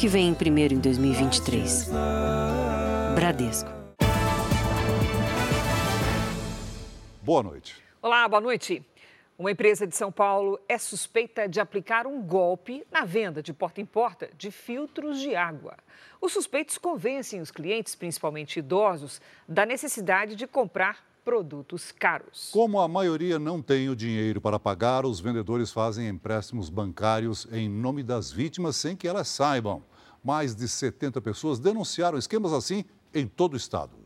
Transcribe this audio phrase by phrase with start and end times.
[0.00, 1.90] que vem primeiro em 2023.
[3.14, 3.68] Bradesco.
[7.20, 7.76] Boa noite.
[8.00, 8.82] Olá, boa noite.
[9.38, 13.82] Uma empresa de São Paulo é suspeita de aplicar um golpe na venda de porta
[13.82, 15.76] em porta de filtros de água.
[16.18, 22.48] Os suspeitos convencem os clientes, principalmente idosos, da necessidade de comprar produtos caros.
[22.50, 27.68] Como a maioria não tem o dinheiro para pagar, os vendedores fazem empréstimos bancários em
[27.68, 29.82] nome das vítimas sem que elas saibam.
[30.22, 33.98] Mais de 70 pessoas denunciaram esquemas assim em todo o estado.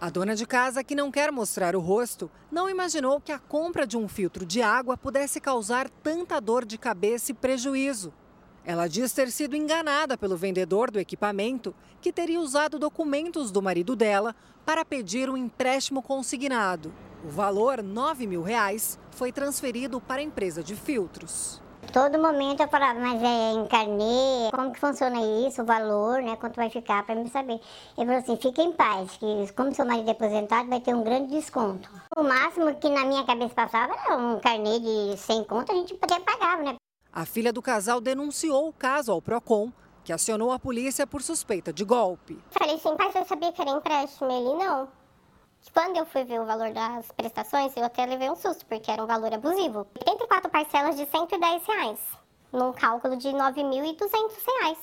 [0.00, 3.86] A dona de casa, que não quer mostrar o rosto, não imaginou que a compra
[3.86, 8.10] de um filtro de água pudesse causar tanta dor de cabeça e prejuízo.
[8.64, 13.94] Ela diz ter sido enganada pelo vendedor do equipamento, que teria usado documentos do marido
[13.94, 14.34] dela
[14.64, 16.94] para pedir um empréstimo consignado.
[17.22, 21.62] O valor, 9 mil reais, foi transferido para a empresa de filtros.
[21.92, 26.54] Todo momento eu falava, mas é encarnê, como que funciona isso, o valor, né, quanto
[26.54, 27.60] vai ficar, para mim saber.
[27.98, 31.02] Ele falou assim, fique em paz, que como seu marido é aposentado, vai ter um
[31.02, 31.90] grande desconto.
[32.16, 35.98] O máximo que na minha cabeça passava era um carnê de 100 conto, a gente
[36.00, 36.76] até pagava, né?
[37.12, 39.72] A filha do casal denunciou o caso ao PROCON,
[40.04, 42.38] que acionou a polícia por suspeita de golpe.
[42.50, 44.30] Falei assim, pai, você sabia que era empréstimo?
[44.30, 44.88] Ele, não.
[45.72, 49.02] Quando eu fui ver o valor das prestações, eu até levei um susto, porque era
[49.02, 49.86] um valor abusivo.
[49.98, 51.98] 84 parcelas de 110 reais,
[52.52, 54.10] num cálculo de 9.200
[54.46, 54.78] reais.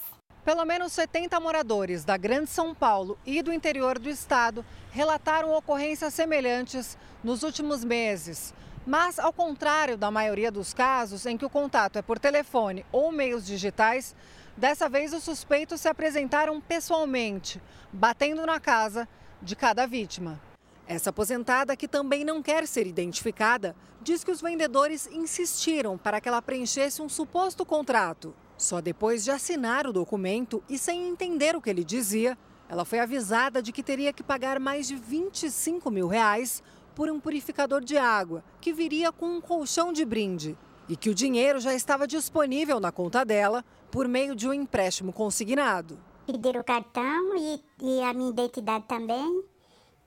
[0.46, 6.14] Pelo menos 70 moradores da Grande São Paulo e do interior do estado relataram ocorrências
[6.14, 8.54] semelhantes nos últimos meses.
[8.86, 13.12] Mas, ao contrário da maioria dos casos em que o contato é por telefone ou
[13.12, 14.16] meios digitais,
[14.56, 17.62] dessa vez os suspeitos se apresentaram pessoalmente,
[17.92, 19.06] batendo na casa
[19.42, 20.47] de cada vítima.
[20.88, 26.30] Essa aposentada, que também não quer ser identificada, diz que os vendedores insistiram para que
[26.30, 28.34] ela preenchesse um suposto contrato.
[28.58, 32.38] Só depois de assinar o documento e sem entender o que ele dizia,
[32.70, 36.64] ela foi avisada de que teria que pagar mais de 25 mil reais
[36.96, 40.58] por um purificador de água, que viria com um colchão de brinde,
[40.88, 45.12] e que o dinheiro já estava disponível na conta dela por meio de um empréstimo
[45.12, 46.00] consignado.
[46.26, 49.44] Pediram o cartão e, e a minha identidade também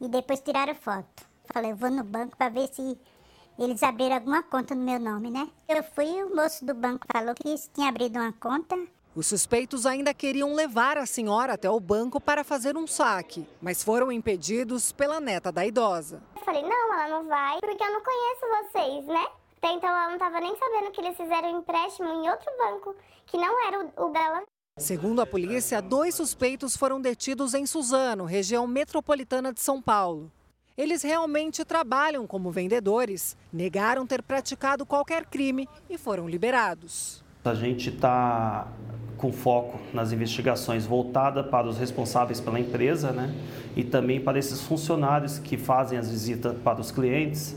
[0.00, 1.24] e depois tiraram foto.
[1.52, 2.98] Falei, eu vou no banco para ver se
[3.58, 5.48] eles abriram alguma conta no meu nome, né?
[5.68, 8.76] Eu fui, o moço do banco falou que tinha abrido uma conta.
[9.14, 13.82] Os suspeitos ainda queriam levar a senhora até o banco para fazer um saque, mas
[13.82, 16.22] foram impedidos pela neta da idosa.
[16.36, 19.26] Eu falei, não, ela não vai, porque eu não conheço vocês, né?
[19.58, 22.96] Até então ela não estava nem sabendo que eles fizeram um empréstimo em outro banco,
[23.26, 24.42] que não era o, o dela.
[24.80, 30.32] Segundo a polícia, dois suspeitos foram detidos em Suzano, região metropolitana de São Paulo.
[30.74, 37.22] Eles realmente trabalham como vendedores, negaram ter praticado qualquer crime e foram liberados.
[37.44, 38.68] A gente está
[39.18, 43.34] com foco nas investigações voltada para os responsáveis pela empresa, né?
[43.76, 47.54] E também para esses funcionários que fazem as visitas para os clientes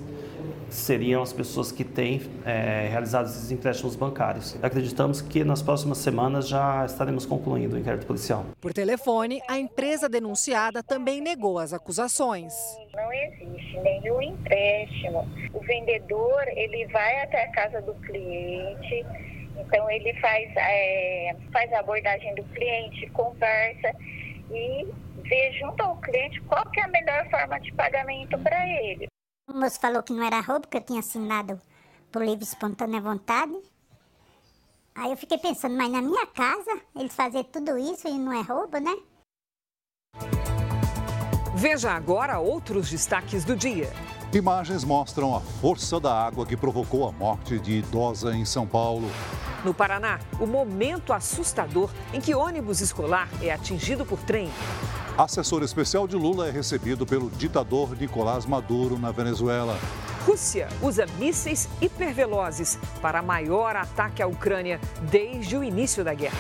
[0.74, 4.58] seriam as pessoas que têm é, realizado esses empréstimos bancários.
[4.62, 8.46] Acreditamos que nas próximas semanas já estaremos concluindo o inquérito policial.
[8.60, 12.54] Por telefone, a empresa denunciada também negou as acusações.
[12.94, 15.28] Não existe nenhum empréstimo.
[15.54, 19.06] O vendedor ele vai até a casa do cliente,
[19.58, 23.94] então ele faz, é, faz a abordagem do cliente, conversa
[24.52, 24.88] e
[25.24, 29.13] vê junto ao cliente qual é a melhor forma de pagamento para ele.
[29.50, 31.60] O moço falou que não era roubo, que eu tinha assinado
[32.12, 33.54] por livre espontânea vontade.
[34.96, 38.42] Aí eu fiquei pensando, mas na minha casa eles fazem tudo isso e não é
[38.42, 38.96] roubo, né?
[41.56, 43.92] Veja agora outros destaques do dia.
[44.34, 49.08] Imagens mostram a força da água que provocou a morte de idosa em São Paulo.
[49.64, 54.50] No Paraná, o momento assustador em que ônibus escolar é atingido por trem.
[55.16, 59.78] Assessor especial de Lula é recebido pelo ditador Nicolás Maduro na Venezuela.
[60.26, 64.82] Rússia usa mísseis hipervelozes para maior ataque à Ucrânia
[65.12, 66.40] desde o início da guerra.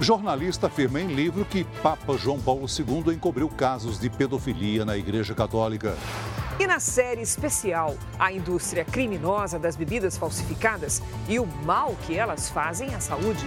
[0.00, 5.36] Jornalista afirma em livro que Papa João Paulo II encobriu casos de pedofilia na Igreja
[5.36, 5.96] Católica.
[6.60, 12.50] E na série especial, a indústria criminosa das bebidas falsificadas e o mal que elas
[12.50, 13.44] fazem à saúde.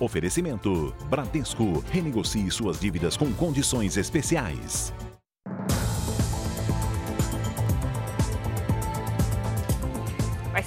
[0.00, 1.84] Oferecimento: Bradesco.
[1.90, 4.92] Renegocie suas dívidas com condições especiais.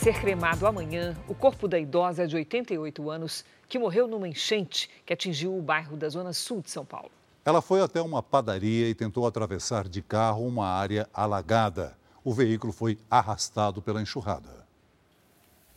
[0.01, 5.13] Ser cremado amanhã o corpo da idosa de 88 anos que morreu numa enchente que
[5.13, 7.11] atingiu o bairro da Zona Sul de São Paulo.
[7.45, 11.95] Ela foi até uma padaria e tentou atravessar de carro uma área alagada.
[12.23, 14.65] o veículo foi arrastado pela enxurrada.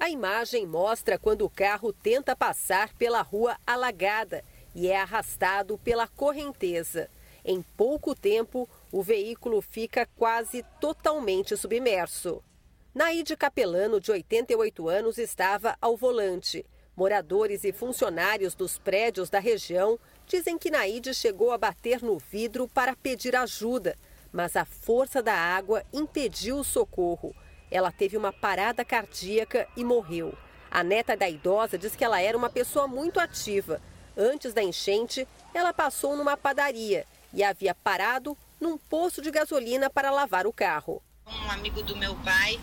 [0.00, 4.43] A imagem mostra quando o carro tenta passar pela rua alagada
[4.75, 7.11] e é arrastado pela correnteza.
[7.44, 12.43] Em pouco tempo, o veículo fica quase totalmente submerso.
[12.94, 16.64] Naide Capelano, de 88 anos, estava ao volante.
[16.96, 19.99] Moradores e funcionários dos prédios da região
[20.29, 23.99] dizem que Naide chegou a bater no vidro para pedir ajuda,
[24.32, 27.35] mas a força da água impediu o socorro.
[27.69, 30.32] Ela teve uma parada cardíaca e morreu.
[30.70, 33.82] A neta da idosa diz que ela era uma pessoa muito ativa.
[34.17, 40.12] Antes da enchente, ela passou numa padaria e havia parado num posto de gasolina para
[40.12, 41.02] lavar o carro.
[41.26, 42.61] Um amigo do meu pai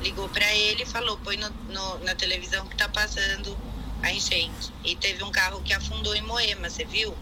[0.00, 3.56] ligou para ele e falou: põe no, no, na televisão que tá passando
[4.02, 4.72] a enchente.
[4.84, 7.14] E teve um carro que afundou em Moema, você viu?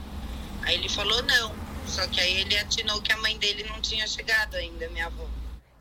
[0.63, 1.53] Aí ele falou: não.
[1.87, 5.27] Só que aí ele atinou que a mãe dele não tinha chegado ainda, minha avó.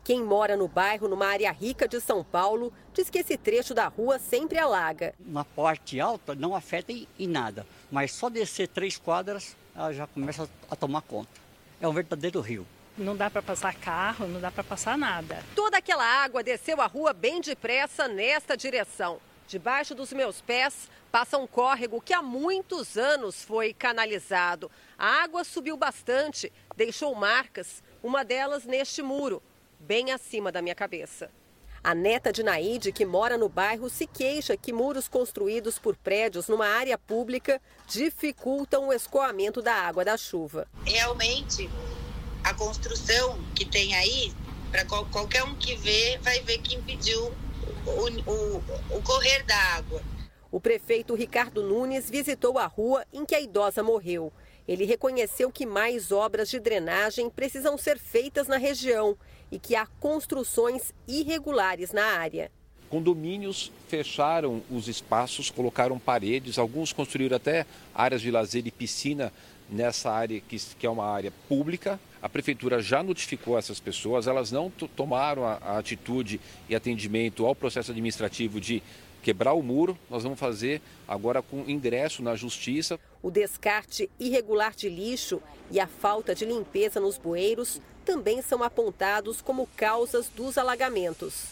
[0.02, 3.88] Quem mora no bairro, numa área rica de São Paulo, diz que esse trecho da
[3.88, 5.14] rua sempre alaga.
[5.20, 10.06] Uma parte alta não afeta em, em nada, mas só descer três quadras, ela já
[10.06, 11.28] começa a tomar conta.
[11.78, 12.66] É um verdadeiro rio
[12.98, 15.42] não dá para passar carro, não dá para passar nada.
[15.54, 19.20] Toda aquela água desceu a rua bem depressa nesta direção.
[19.46, 24.70] Debaixo dos meus pés passa um córrego que há muitos anos foi canalizado.
[24.98, 29.42] A água subiu bastante, deixou marcas, uma delas neste muro,
[29.80, 31.30] bem acima da minha cabeça.
[31.82, 36.48] A neta de Naide, que mora no bairro, se queixa que muros construídos por prédios
[36.48, 40.66] numa área pública dificultam o escoamento da água da chuva.
[40.84, 41.70] Realmente,
[42.48, 44.32] a construção que tem aí,
[44.70, 47.30] para qualquer um que vê, vai ver que impediu
[47.86, 48.62] o, o,
[48.96, 50.02] o correr da água.
[50.50, 54.32] O prefeito Ricardo Nunes visitou a rua em que a idosa morreu.
[54.66, 59.14] Ele reconheceu que mais obras de drenagem precisam ser feitas na região
[59.52, 62.50] e que há construções irregulares na área.
[62.88, 69.30] Condomínios fecharam os espaços, colocaram paredes, alguns construíram até áreas de lazer e piscina
[69.68, 72.00] nessa área que, que é uma área pública.
[72.20, 77.54] A prefeitura já notificou essas pessoas, elas não tomaram a, a atitude e atendimento ao
[77.54, 78.82] processo administrativo de
[79.22, 79.96] quebrar o muro.
[80.10, 82.98] Nós vamos fazer agora com ingresso na justiça.
[83.22, 89.40] O descarte irregular de lixo e a falta de limpeza nos bueiros também são apontados
[89.40, 91.44] como causas dos alagamentos.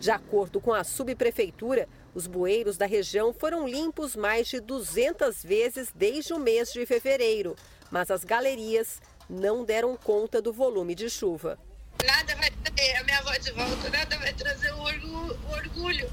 [0.00, 5.90] De acordo com a subprefeitura, os bueiros da região foram limpos mais de 200 vezes
[5.94, 7.56] desde o mês de fevereiro,
[7.90, 11.58] mas as galerias não deram conta do volume de chuva.
[12.04, 16.10] Nada vai trazer a minha avó de volta, nada vai trazer o orgulho, o orgulho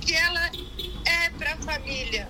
[0.00, 0.50] que ela
[1.06, 2.28] é para a família.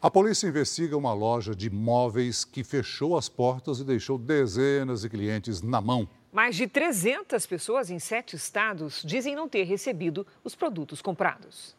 [0.00, 5.08] A polícia investiga uma loja de móveis que fechou as portas e deixou dezenas de
[5.08, 6.08] clientes na mão.
[6.32, 11.74] Mais de 300 pessoas em sete estados dizem não ter recebido os produtos comprados.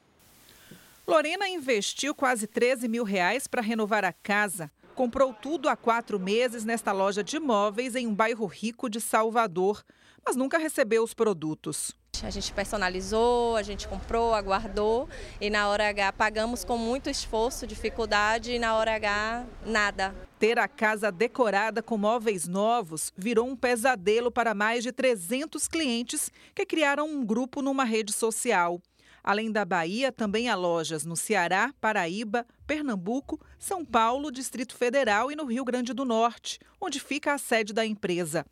[1.07, 4.69] Lorena investiu quase 13 mil reais para renovar a casa.
[4.97, 9.83] Comprou tudo há quatro meses nesta loja de móveis em um bairro rico de Salvador,
[10.25, 11.95] mas nunca recebeu os produtos.
[12.23, 15.07] A gente personalizou, a gente comprou, aguardou
[15.39, 20.15] e na hora H pagamos com muito esforço, dificuldade e na hora H nada.
[20.39, 26.31] Ter a casa decorada com móveis novos virou um pesadelo para mais de 300 clientes
[26.55, 28.81] que criaram um grupo numa rede social.
[29.27, 35.35] Além da Bahia, também há lojas no Ceará, Paraíba, Pernambuco, São Paulo, Distrito Federal e
[35.35, 38.45] no Rio Grande do Norte, onde fica a sede da empresa.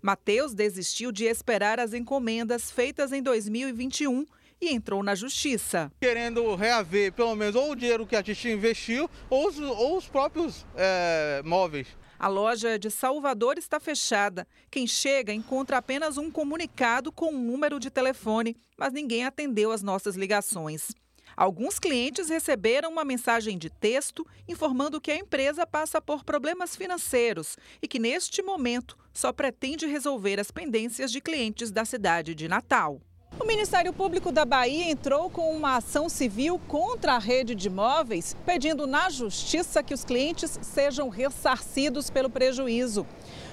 [0.00, 4.24] Mateus desistiu de esperar as encomendas feitas em 2021
[4.58, 5.92] e entrou na justiça.
[6.00, 10.08] Querendo reaver pelo menos ou o dinheiro que a gente investiu ou os, ou os
[10.08, 11.88] próprios é, móveis.
[12.22, 14.46] A loja de Salvador está fechada.
[14.70, 19.82] Quem chega encontra apenas um comunicado com um número de telefone, mas ninguém atendeu as
[19.82, 20.92] nossas ligações.
[21.36, 27.56] Alguns clientes receberam uma mensagem de texto informando que a empresa passa por problemas financeiros
[27.82, 33.00] e que, neste momento, só pretende resolver as pendências de clientes da cidade de Natal.
[33.40, 38.36] O Ministério Público da Bahia entrou com uma ação civil contra a rede de imóveis,
[38.44, 43.06] pedindo na justiça que os clientes sejam ressarcidos pelo prejuízo.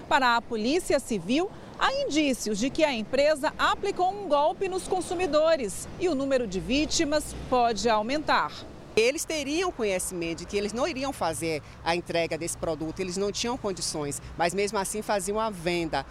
[0.07, 5.87] Para a Polícia Civil, há indícios de que a empresa aplicou um golpe nos consumidores
[5.99, 8.51] e o número de vítimas pode aumentar.
[8.97, 13.31] Eles teriam conhecimento de que eles não iriam fazer a entrega desse produto, eles não
[13.31, 16.05] tinham condições, mas mesmo assim faziam a venda.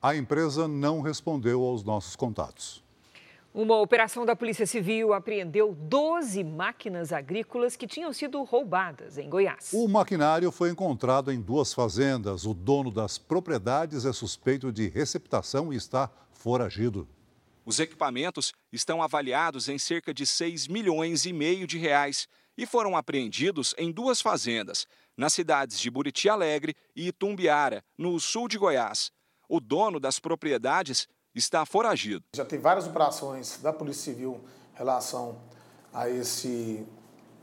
[0.00, 2.84] A empresa não respondeu aos nossos contatos.
[3.52, 9.70] Uma operação da Polícia Civil apreendeu 12 máquinas agrícolas que tinham sido roubadas em Goiás.
[9.72, 12.46] O maquinário foi encontrado em duas fazendas.
[12.46, 17.08] O dono das propriedades é suspeito de receptação e está foragido.
[17.66, 22.96] Os equipamentos estão avaliados em cerca de 6 milhões e meio de reais e foram
[22.96, 24.86] apreendidos em duas fazendas,
[25.16, 29.10] nas cidades de Buriti Alegre e Itumbiara, no sul de Goiás.
[29.48, 32.22] O dono das propriedades está foragido.
[32.36, 34.40] Já tem várias operações da Polícia Civil
[34.74, 35.40] em relação
[35.92, 36.86] a esse,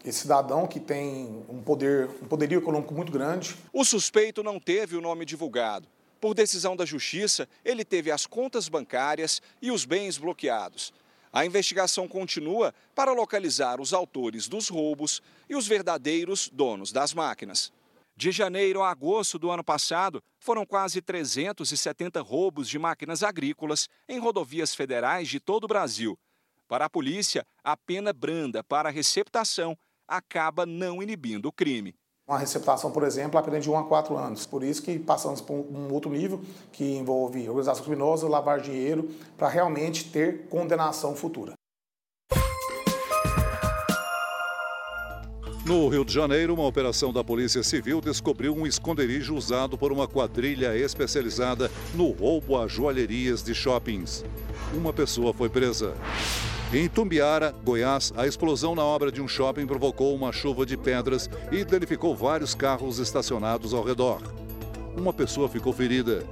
[0.04, 3.56] esse cidadão que tem um, poder, um poderio econômico muito grande.
[3.74, 5.88] O suspeito não teve o nome divulgado.
[6.22, 10.94] Por decisão da Justiça, ele teve as contas bancárias e os bens bloqueados.
[11.34, 17.74] A investigação continua para localizar os autores dos roubos e os verdadeiros donos das máquinas.
[18.18, 24.20] De janeiro a agosto do ano passado, foram quase 370 roubos de máquinas agrícolas em
[24.20, 26.18] rodovias federais de todo o Brasil.
[26.66, 31.94] Para a polícia, a pena branda para receptação acaba não inibindo o crime.
[32.26, 34.46] Uma receptação, por exemplo, a pena de 1 a 4 anos.
[34.46, 36.42] Por isso que passamos por um outro nível,
[36.72, 41.55] que envolve organização criminosa, lavar dinheiro, para realmente ter condenação futura.
[45.66, 50.08] No Rio de Janeiro, uma operação da Polícia Civil descobriu um esconderijo usado por uma
[50.08, 54.24] quadrilha especializada no roubo a joalherias de shoppings.
[54.76, 55.96] Uma pessoa foi presa.
[56.72, 61.28] Em Tumbiara, Goiás, a explosão na obra de um shopping provocou uma chuva de pedras
[61.52, 64.22] e danificou vários carros estacionados ao redor.
[64.96, 66.24] Uma pessoa ficou ferida.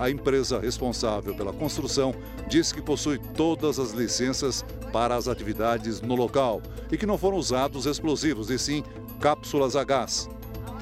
[0.00, 2.14] A empresa responsável pela construção
[2.48, 7.36] disse que possui todas as licenças para as atividades no local e que não foram
[7.36, 8.82] usados explosivos, e sim
[9.20, 10.26] cápsulas a gás.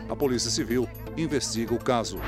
[0.09, 2.21] A Polícia Civil investiga o caso.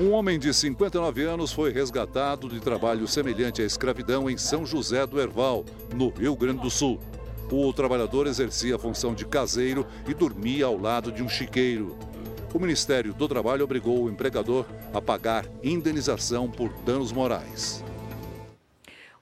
[0.00, 5.04] Um homem de 59 anos foi resgatado de trabalho semelhante à escravidão em São José
[5.04, 7.00] do Herval, no Rio Grande do Sul.
[7.50, 11.96] O trabalhador exercia a função de caseiro e dormia ao lado de um chiqueiro
[12.54, 17.82] o Ministério do Trabalho obrigou o empregador a pagar indenização por danos morais.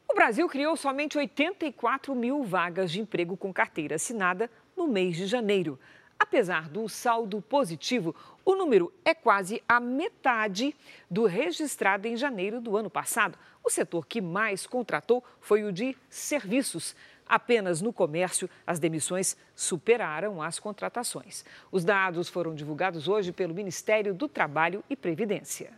[0.08, 5.26] O Brasil criou somente 84 mil vagas de emprego com carteira assinada no mês de
[5.26, 5.78] janeiro.
[6.18, 10.74] Apesar do saldo positivo, o número é quase a metade
[11.10, 13.38] do registrado em janeiro do ano passado.
[13.64, 16.94] O setor que mais contratou foi o de serviços.
[17.30, 21.44] Apenas no comércio, as demissões superaram as contratações.
[21.70, 25.72] Os dados foram divulgados hoje pelo Ministério do Trabalho e Previdência.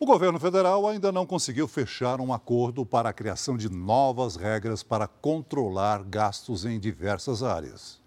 [0.00, 4.82] O governo federal ainda não conseguiu fechar um acordo para a criação de novas regras
[4.82, 7.97] para controlar gastos em diversas áreas.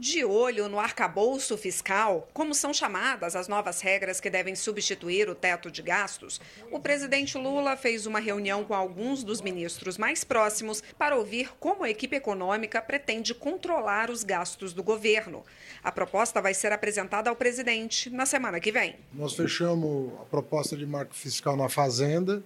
[0.00, 5.34] De olho no arcabouço fiscal, como são chamadas as novas regras que devem substituir o
[5.34, 6.40] teto de gastos,
[6.72, 11.84] o presidente Lula fez uma reunião com alguns dos ministros mais próximos para ouvir como
[11.84, 15.44] a equipe econômica pretende controlar os gastos do governo.
[15.84, 18.96] A proposta vai ser apresentada ao presidente na semana que vem.
[19.12, 22.42] Nós fechamos a proposta de marco fiscal na Fazenda,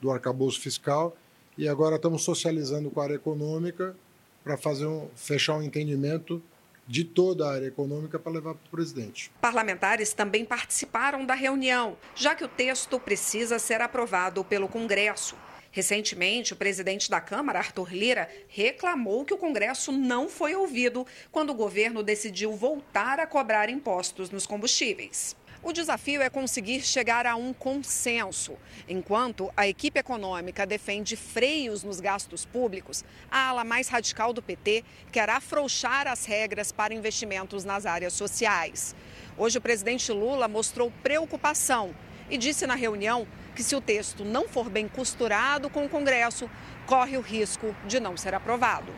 [0.00, 1.14] do arcabouço fiscal,
[1.58, 3.94] e agora estamos socializando com a área econômica
[4.42, 6.42] para fazer um, fechar um entendimento
[6.86, 9.30] de toda a área econômica para levar para o presidente.
[9.40, 15.36] Parlamentares também participaram da reunião, já que o texto precisa ser aprovado pelo Congresso.
[15.76, 21.50] Recentemente, o presidente da Câmara, Arthur Lira, reclamou que o Congresso não foi ouvido quando
[21.50, 25.36] o governo decidiu voltar a cobrar impostos nos combustíveis.
[25.62, 28.56] O desafio é conseguir chegar a um consenso.
[28.88, 34.84] Enquanto a equipe econômica defende freios nos gastos públicos, a ala mais radical do PT
[35.10, 38.94] quer afrouxar as regras para investimentos nas áreas sociais.
[39.36, 41.94] Hoje, o presidente Lula mostrou preocupação
[42.30, 46.50] e disse na reunião que, se o texto não for bem costurado com o Congresso,
[46.86, 48.92] corre o risco de não ser aprovado.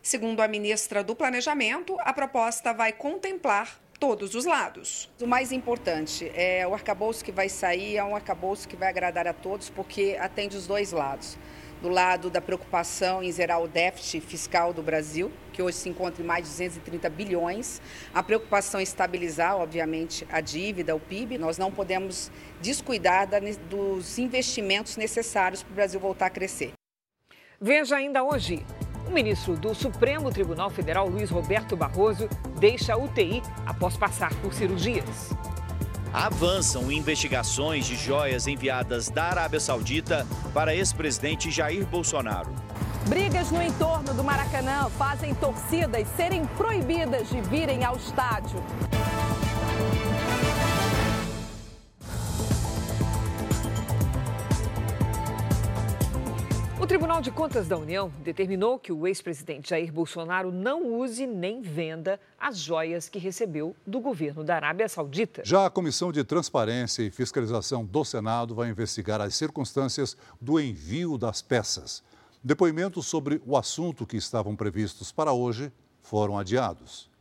[0.00, 5.08] Segundo a ministra do Planejamento, a proposta vai contemplar todos os lados.
[5.18, 9.26] O mais importante é o arcabouço que vai sair, é um arcabouço que vai agradar
[9.26, 11.38] a todos, porque atende os dois lados.
[11.80, 16.22] Do lado da preocupação em zerar o déficit fiscal do Brasil, que hoje se encontra
[16.22, 17.80] em mais de 230 bilhões,
[18.12, 21.38] a preocupação em estabilizar, obviamente, a dívida, o PIB.
[21.38, 22.30] Nós não podemos
[22.60, 23.26] descuidar
[23.70, 26.74] dos investimentos necessários para o Brasil voltar a crescer.
[27.58, 28.66] Veja ainda hoje.
[29.06, 34.52] O ministro do Supremo Tribunal Federal, Luiz Roberto Barroso, deixa a UTI após passar por
[34.54, 35.30] cirurgias.
[36.12, 42.54] Avançam investigações de joias enviadas da Arábia Saudita para ex-presidente Jair Bolsonaro.
[43.08, 48.62] Brigas no entorno do Maracanã fazem torcidas serem proibidas de virem ao estádio.
[56.84, 61.62] O Tribunal de Contas da União determinou que o ex-presidente Jair Bolsonaro não use nem
[61.62, 65.40] venda as joias que recebeu do governo da Arábia Saudita.
[65.46, 71.16] Já a Comissão de Transparência e Fiscalização do Senado vai investigar as circunstâncias do envio
[71.16, 72.02] das peças.
[72.42, 75.72] Depoimentos sobre o assunto que estavam previstos para hoje
[76.02, 77.13] foram adiados.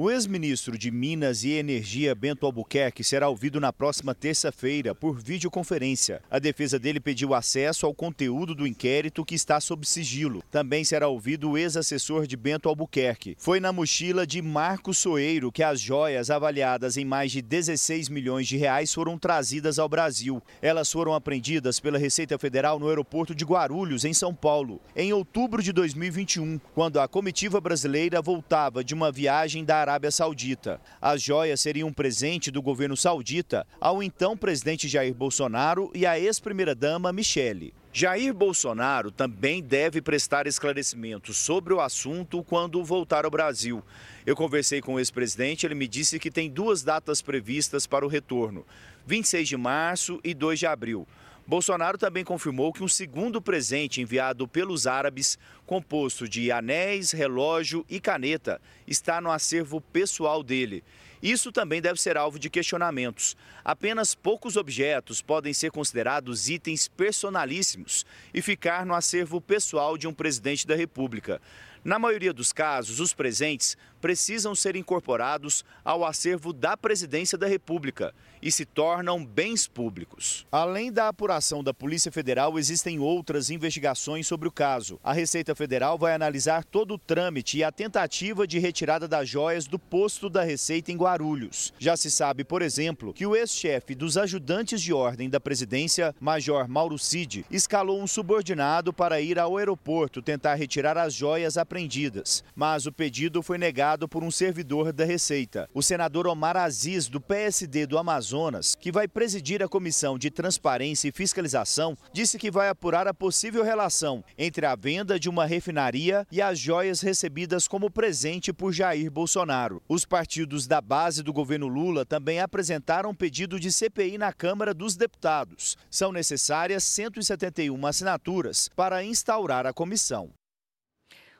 [0.00, 6.22] O ex-ministro de Minas e Energia, Bento Albuquerque, será ouvido na próxima terça-feira por videoconferência.
[6.30, 10.40] A defesa dele pediu acesso ao conteúdo do inquérito que está sob sigilo.
[10.52, 13.34] Também será ouvido o ex-assessor de Bento Albuquerque.
[13.40, 18.46] Foi na mochila de Marco Soeiro que as joias avaliadas em mais de 16 milhões
[18.46, 20.40] de reais foram trazidas ao Brasil.
[20.62, 25.60] Elas foram apreendidas pela Receita Federal no aeroporto de Guarulhos, em São Paulo, em outubro
[25.60, 30.78] de 2021, quando a comitiva brasileira voltava de uma viagem da Arábia Saudita.
[31.00, 36.20] As joias seriam um presente do governo saudita ao então presidente Jair Bolsonaro e à
[36.20, 37.72] ex-primeira-dama Michele.
[37.90, 43.82] Jair Bolsonaro também deve prestar esclarecimentos sobre o assunto quando voltar ao Brasil.
[44.26, 48.08] Eu conversei com o ex-presidente, ele me disse que tem duas datas previstas para o
[48.08, 48.66] retorno:
[49.06, 51.08] 26 de março e 2 de abril.
[51.48, 57.98] Bolsonaro também confirmou que um segundo presente enviado pelos árabes, composto de anéis, relógio e
[57.98, 60.84] caneta, está no acervo pessoal dele.
[61.22, 63.34] Isso também deve ser alvo de questionamentos.
[63.64, 70.12] Apenas poucos objetos podem ser considerados itens personalíssimos e ficar no acervo pessoal de um
[70.12, 71.40] presidente da República.
[71.82, 78.14] Na maioria dos casos, os presentes precisam ser incorporados ao acervo da Presidência da República
[78.40, 80.46] e se tornam bens públicos.
[80.50, 85.00] Além da apuração da Polícia Federal, existem outras investigações sobre o caso.
[85.02, 89.66] A Receita Federal vai analisar todo o trâmite e a tentativa de retirada das joias
[89.66, 91.72] do posto da Receita em Guarulhos.
[91.78, 96.68] Já se sabe, por exemplo, que o ex-chefe dos ajudantes de ordem da presidência, Major
[96.68, 102.86] Mauro Cid, escalou um subordinado para ir ao aeroporto tentar retirar as joias apreendidas, mas
[102.86, 105.68] o pedido foi negado por um servidor da Receita.
[105.72, 111.08] O senador Omar Aziz, do PSD do Amazonas, que vai presidir a Comissão de Transparência
[111.08, 116.26] e Fiscalização, disse que vai apurar a possível relação entre a venda de uma refinaria
[116.30, 119.80] e as joias recebidas como presente por Jair Bolsonaro.
[119.88, 124.96] Os partidos da base do governo Lula também apresentaram pedido de CPI na Câmara dos
[124.96, 125.76] Deputados.
[125.90, 130.37] São necessárias 171 assinaturas para instaurar a comissão.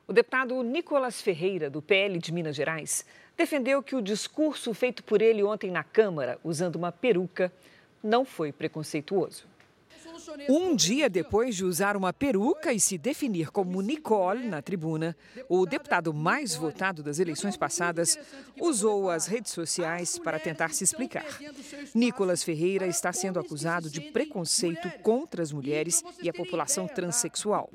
[0.09, 3.05] O deputado Nicolas Ferreira, do PL de Minas Gerais,
[3.37, 7.53] defendeu que o discurso feito por ele ontem na Câmara, usando uma peruca,
[8.03, 9.45] não foi preconceituoso.
[10.49, 15.15] Um dia depois de usar uma peruca e se definir como Nicole na tribuna,
[15.47, 18.19] o deputado mais votado das eleições passadas
[18.59, 21.39] usou as redes sociais para tentar se explicar.
[21.95, 27.69] Nicolas Ferreira está sendo acusado de preconceito contra as mulheres e a população transexual.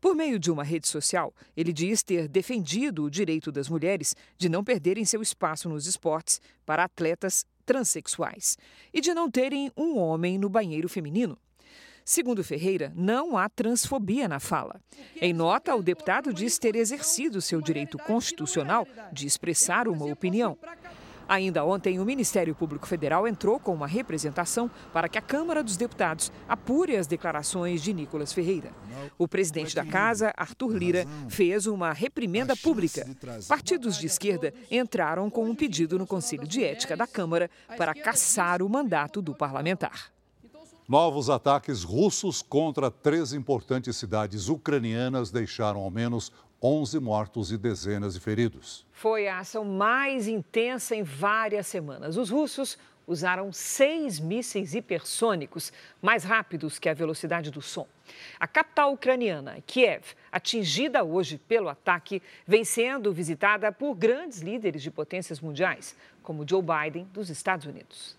[0.00, 4.48] Por meio de uma rede social, ele diz ter defendido o direito das mulheres de
[4.48, 8.56] não perderem seu espaço nos esportes para atletas transexuais
[8.92, 11.38] e de não terem um homem no banheiro feminino.
[12.08, 14.80] Segundo Ferreira, não há transfobia na fala.
[15.20, 20.56] Em nota, o deputado diz ter exercido seu direito constitucional de expressar uma opinião.
[21.28, 25.76] Ainda ontem, o Ministério Público Federal entrou com uma representação para que a Câmara dos
[25.76, 28.72] Deputados apure as declarações de Nicolas Ferreira.
[29.18, 33.06] O presidente da casa, Arthur Lira, fez uma reprimenda pública.
[33.48, 38.62] Partidos de esquerda entraram com um pedido no Conselho de Ética da Câmara para caçar
[38.62, 40.16] o mandato do parlamentar.
[40.88, 46.30] Novos ataques russos contra três importantes cidades ucranianas deixaram ao menos
[46.62, 48.86] 11 mortos e dezenas de feridos.
[48.92, 52.16] Foi a ação mais intensa em várias semanas.
[52.16, 57.86] Os russos usaram seis mísseis hipersônicos, mais rápidos que a velocidade do som.
[58.38, 64.90] A capital ucraniana, Kiev, atingida hoje pelo ataque, vem sendo visitada por grandes líderes de
[64.90, 68.15] potências mundiais, como Joe Biden, dos Estados Unidos.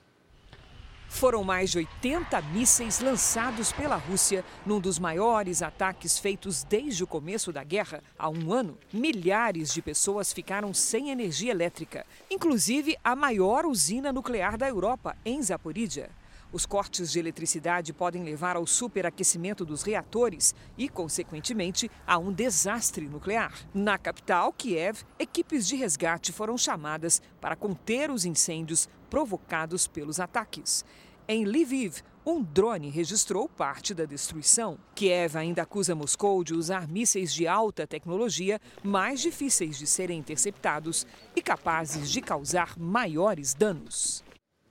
[1.07, 7.07] Foram mais de 80 mísseis lançados pela Rússia num dos maiores ataques feitos desde o
[7.07, 8.03] começo da guerra.
[8.19, 14.57] Há um ano, milhares de pessoas ficaram sem energia elétrica, inclusive a maior usina nuclear
[14.57, 16.09] da Europa, em Zaporídia.
[16.51, 23.07] Os cortes de eletricidade podem levar ao superaquecimento dos reatores e, consequentemente, a um desastre
[23.07, 23.53] nuclear.
[23.73, 30.85] Na capital, Kiev, equipes de resgate foram chamadas para conter os incêndios provocados pelos ataques.
[31.27, 34.77] Em Lviv, um drone registrou parte da destruição.
[34.95, 41.05] Kiev ainda acusa Moscou de usar mísseis de alta tecnologia mais difíceis de serem interceptados
[41.35, 44.23] e capazes de causar maiores danos.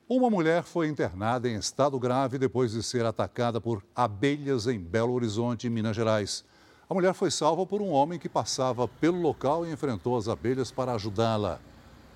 [0.09, 5.13] Uma mulher foi internada em estado grave depois de ser atacada por abelhas em Belo
[5.13, 6.45] Horizonte, Minas Gerais.
[6.89, 10.71] A mulher foi salva por um homem que passava pelo local e enfrentou as abelhas
[10.71, 11.59] para ajudá-la.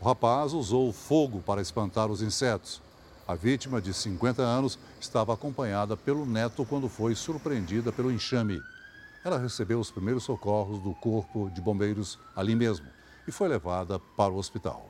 [0.01, 2.81] O rapaz usou fogo para espantar os insetos.
[3.27, 8.61] A vítima, de 50 anos, estava acompanhada pelo neto quando foi surpreendida pelo enxame.
[9.25, 12.87] Ela recebeu os primeiros socorros do Corpo de Bombeiros ali mesmo
[13.27, 14.90] e foi levada para o hospital.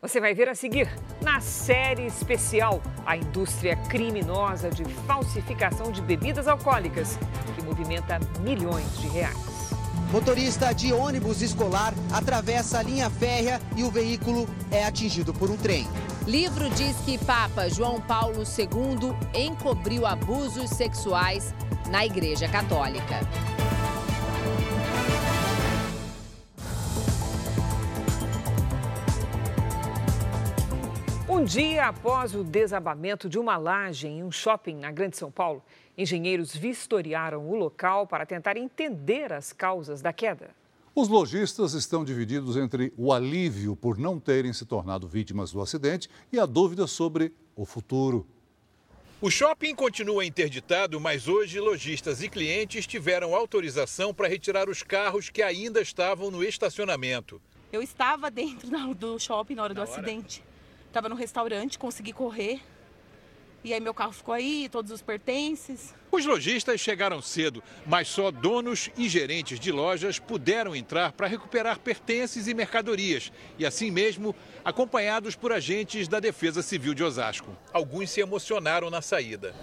[0.00, 0.88] Você vai ver a seguir,
[1.20, 7.18] na série especial, a indústria criminosa de falsificação de bebidas alcoólicas,
[7.56, 9.74] que movimenta milhões de reais.
[10.12, 15.56] Motorista de ônibus escolar atravessa a linha férrea e o veículo é atingido por um
[15.56, 15.88] trem.
[16.28, 21.52] Livro diz que Papa João Paulo II encobriu abusos sexuais
[21.90, 23.18] na Igreja Católica.
[31.38, 35.62] Um dia após o desabamento de uma laje em um shopping na Grande São Paulo,
[35.96, 40.50] engenheiros vistoriaram o local para tentar entender as causas da queda.
[40.96, 46.10] Os lojistas estão divididos entre o alívio por não terem se tornado vítimas do acidente
[46.32, 48.26] e a dúvida sobre o futuro.
[49.20, 55.30] O shopping continua interditado, mas hoje lojistas e clientes tiveram autorização para retirar os carros
[55.30, 57.40] que ainda estavam no estacionamento.
[57.72, 60.42] Eu estava dentro do shopping na hora do acidente.
[60.88, 62.60] Estava no restaurante, consegui correr.
[63.62, 65.94] E aí meu carro ficou aí, todos os pertences.
[66.10, 71.78] Os lojistas chegaram cedo, mas só donos e gerentes de lojas puderam entrar para recuperar
[71.78, 73.32] pertences e mercadorias.
[73.58, 77.54] E assim mesmo, acompanhados por agentes da Defesa Civil de Osasco.
[77.72, 79.54] Alguns se emocionaram na saída.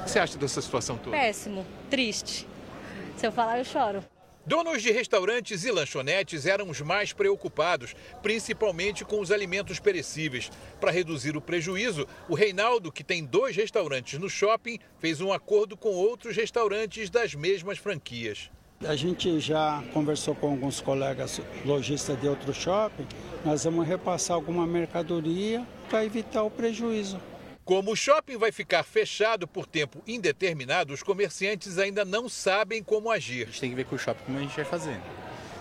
[0.00, 1.16] O que você acha dessa situação toda?
[1.16, 2.46] Péssimo, triste.
[3.16, 4.04] Se eu falar, eu choro.
[4.46, 10.52] Donos de restaurantes e lanchonetes eram os mais preocupados, principalmente com os alimentos perecíveis.
[10.80, 15.76] Para reduzir o prejuízo, o Reinaldo, que tem dois restaurantes no shopping, fez um acordo
[15.76, 18.48] com outros restaurantes das mesmas franquias.
[18.84, 23.06] A gente já conversou com alguns colegas lojistas de outro shopping.
[23.44, 27.20] Nós vamos repassar alguma mercadoria para evitar o prejuízo.
[27.66, 33.10] Como o shopping vai ficar fechado por tempo indeterminado, os comerciantes ainda não sabem como
[33.10, 33.42] agir.
[33.42, 35.00] A gente tem que ver com o shopping como a gente vai fazer.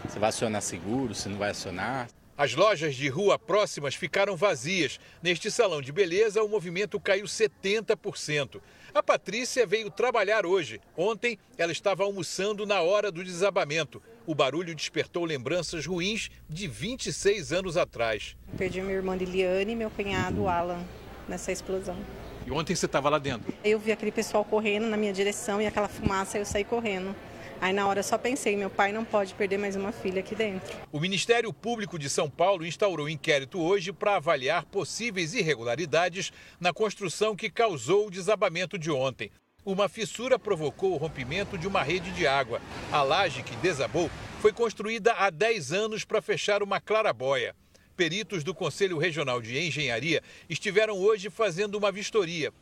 [0.08, 2.08] Se vai acionar seguro, se não vai acionar.
[2.38, 5.00] As lojas de rua próximas ficaram vazias.
[5.24, 8.62] Neste salão de beleza, o movimento caiu 70%.
[8.94, 10.80] A Patrícia veio trabalhar hoje.
[10.96, 14.00] Ontem, ela estava almoçando na hora do desabamento.
[14.28, 18.38] O barulho despertou lembranças ruins de 26 anos atrás.
[18.56, 20.86] Perdi minha irmã Liliane e meu cunhado Alan
[21.28, 21.98] nessa explosão.
[22.46, 23.54] E ontem você estava lá dentro?
[23.64, 27.16] Eu vi aquele pessoal correndo na minha direção e aquela fumaça, eu saí correndo.
[27.60, 30.78] Aí na hora só pensei, meu pai não pode perder mais uma filha aqui dentro.
[30.92, 36.74] O Ministério Público de São Paulo instaurou um inquérito hoje para avaliar possíveis irregularidades na
[36.74, 39.32] construção que causou o desabamento de ontem.
[39.66, 42.62] Uma fissura provocou o rompimento de uma rede de água.
[42.92, 47.56] A laje que desabou foi construída há 10 anos para fechar uma clarabóia.
[47.96, 52.54] Peritos do Conselho Regional de Engenharia estiveram hoje fazendo uma vistoria.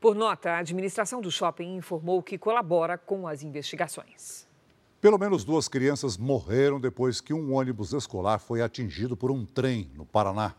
[0.00, 4.48] Por nota, a administração do shopping informou que colabora com as investigações.
[5.00, 9.88] Pelo menos duas crianças morreram depois que um ônibus escolar foi atingido por um trem
[9.94, 10.54] no Paraná.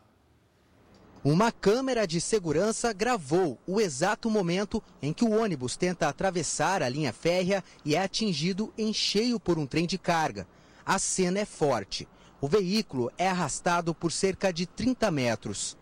[1.26, 6.90] Uma câmera de segurança gravou o exato momento em que o ônibus tenta atravessar a
[6.90, 10.46] linha férrea e é atingido em cheio por um trem de carga.
[10.86, 12.08] A cena é forte.
[12.44, 15.78] O veículo é arrastado por cerca de 30 metros.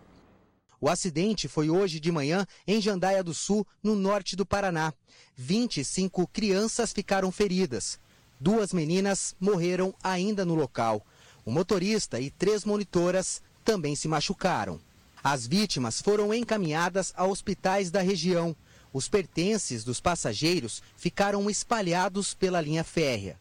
[0.79, 4.93] O acidente foi hoje de manhã em Jandaia do Sul, no norte do Paraná.
[5.35, 7.99] 25 crianças ficaram feridas.
[8.39, 11.03] Duas meninas morreram ainda no local.
[11.43, 14.79] O motorista e três monitoras também se machucaram.
[15.23, 18.55] As vítimas foram encaminhadas a hospitais da região.
[18.93, 23.40] Os pertences dos passageiros ficaram espalhados pela linha férrea.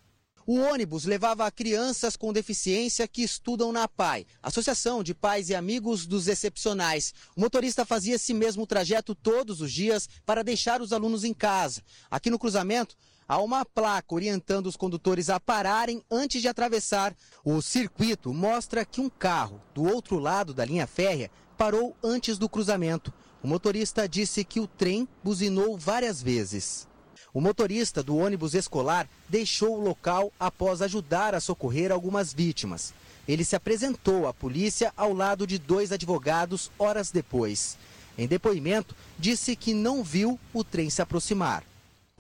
[0.52, 6.06] O ônibus levava crianças com deficiência que estudam na PAI, Associação de Pais e Amigos
[6.06, 7.14] dos Excepcionais.
[7.36, 11.84] O motorista fazia esse mesmo trajeto todos os dias para deixar os alunos em casa.
[12.10, 12.96] Aqui no cruzamento,
[13.28, 17.16] há uma placa orientando os condutores a pararem antes de atravessar.
[17.44, 22.48] O circuito mostra que um carro do outro lado da linha férrea parou antes do
[22.48, 23.14] cruzamento.
[23.40, 26.89] O motorista disse que o trem buzinou várias vezes.
[27.32, 32.92] O motorista do ônibus escolar deixou o local após ajudar a socorrer algumas vítimas.
[33.28, 37.78] Ele se apresentou à polícia ao lado de dois advogados horas depois.
[38.18, 41.62] Em depoimento, disse que não viu o trem se aproximar.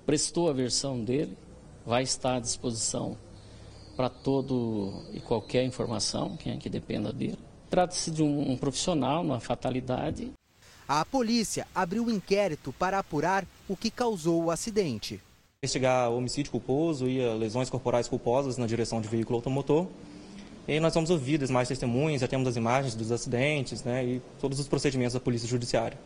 [0.06, 1.36] Prestou a versão dele,
[1.84, 3.18] vai estar à disposição
[3.96, 7.38] para todo e qualquer informação, quem é que dependa dele.
[7.68, 10.32] Trata-se de um, profissional, uma fatalidade.
[10.92, 15.22] A polícia abriu um inquérito para apurar o que causou o acidente.
[15.62, 19.86] Investigar homicídio culposo e lesões corporais culposas na direção de veículo automotor.
[20.66, 24.58] E nós vamos ouvir mais testemunhas, já temos as imagens dos acidentes né, e todos
[24.58, 25.96] os procedimentos da Polícia Judiciária.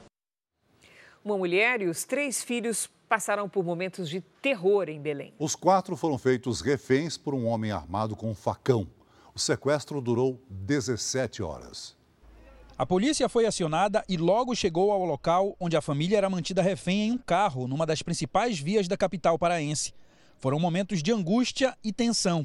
[1.24, 5.32] Uma mulher e os três filhos passaram por momentos de terror em Belém.
[5.38, 8.86] Os quatro foram feitos reféns por um homem armado com um facão.
[9.34, 11.96] O sequestro durou 17 horas.
[12.76, 17.02] A polícia foi acionada e logo chegou ao local onde a família era mantida refém
[17.02, 19.94] em um carro, numa das principais vias da capital paraense.
[20.40, 22.44] Foram momentos de angústia e tensão.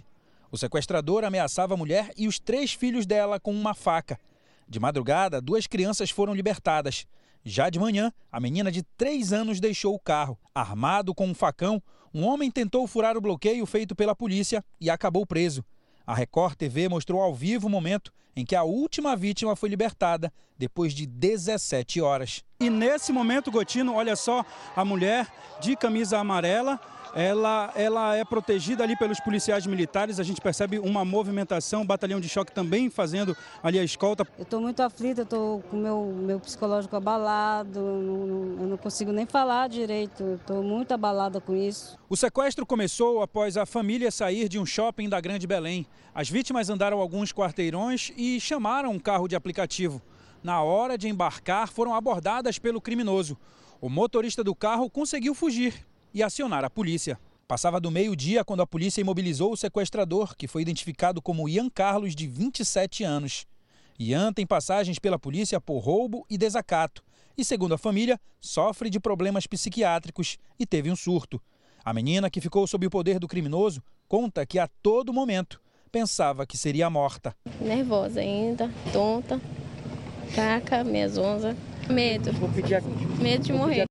[0.51, 4.19] O sequestrador ameaçava a mulher e os três filhos dela com uma faca.
[4.67, 7.07] De madrugada, duas crianças foram libertadas.
[7.43, 10.37] Já de manhã, a menina de três anos deixou o carro.
[10.53, 11.81] Armado com um facão,
[12.13, 15.65] um homem tentou furar o bloqueio feito pela polícia e acabou preso.
[16.09, 20.33] A Record TV mostrou ao vivo o momento em que a última vítima foi libertada
[20.57, 22.43] depois de 17 horas.
[22.59, 24.43] E nesse momento, Gotino, olha só
[24.75, 26.79] a mulher de camisa amarela
[27.13, 30.19] ela, ela é protegida ali pelos policiais militares.
[30.19, 34.27] A gente percebe uma movimentação, o batalhão de choque também fazendo ali a escolta.
[34.37, 39.25] Eu estou muito aflita, estou com o meu, meu psicológico abalado, eu não consigo nem
[39.25, 41.97] falar direito, estou muito abalada com isso.
[42.09, 45.85] O sequestro começou após a família sair de um shopping da Grande Belém.
[46.13, 50.01] As vítimas andaram alguns quarteirões e chamaram um carro de aplicativo.
[50.41, 53.37] Na hora de embarcar, foram abordadas pelo criminoso.
[53.81, 57.19] O motorista do carro conseguiu fugir e acionar a polícia.
[57.47, 62.15] Passava do meio-dia quando a polícia imobilizou o sequestrador, que foi identificado como Ian Carlos,
[62.15, 63.45] de 27 anos.
[63.99, 67.03] Ian tem passagens pela polícia por roubo e desacato
[67.39, 71.41] e, segundo a família, sofre de problemas psiquiátricos e teve um surto.
[71.83, 76.45] A menina, que ficou sob o poder do criminoso, conta que a todo momento pensava
[76.45, 77.35] que seria morta.
[77.59, 79.41] Nervosa ainda, tonta,
[80.35, 81.55] caca, minhas onças.
[81.89, 82.31] Medo.
[83.19, 83.88] Medo de morrer.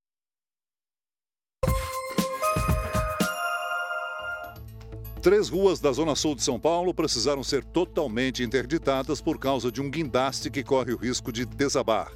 [5.29, 9.79] Três ruas da zona sul de São Paulo precisaram ser totalmente interditadas por causa de
[9.79, 12.11] um guindaste que corre o risco de desabar.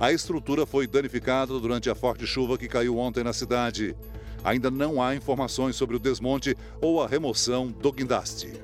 [0.00, 3.94] A estrutura foi danificada durante a forte chuva que caiu ontem na cidade.
[4.42, 8.54] Ainda não há informações sobre o desmonte ou a remoção do guindaste.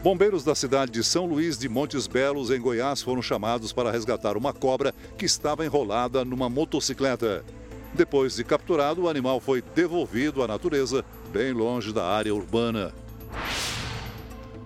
[0.00, 4.36] Bombeiros da cidade de São Luís de Montes Belos, em Goiás, foram chamados para resgatar
[4.36, 7.44] uma cobra que estava enrolada numa motocicleta.
[7.92, 12.94] Depois de capturado, o animal foi devolvido à natureza bem longe da área urbana.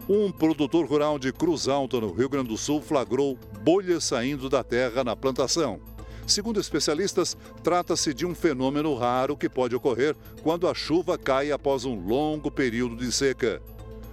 [0.06, 4.62] Um produtor rural de Cruz Alta, no Rio Grande do Sul, flagrou bolhas saindo da
[4.62, 5.80] terra na plantação.
[6.26, 11.86] Segundo especialistas, trata-se de um fenômeno raro que pode ocorrer quando a chuva cai após
[11.86, 13.62] um longo período de seca.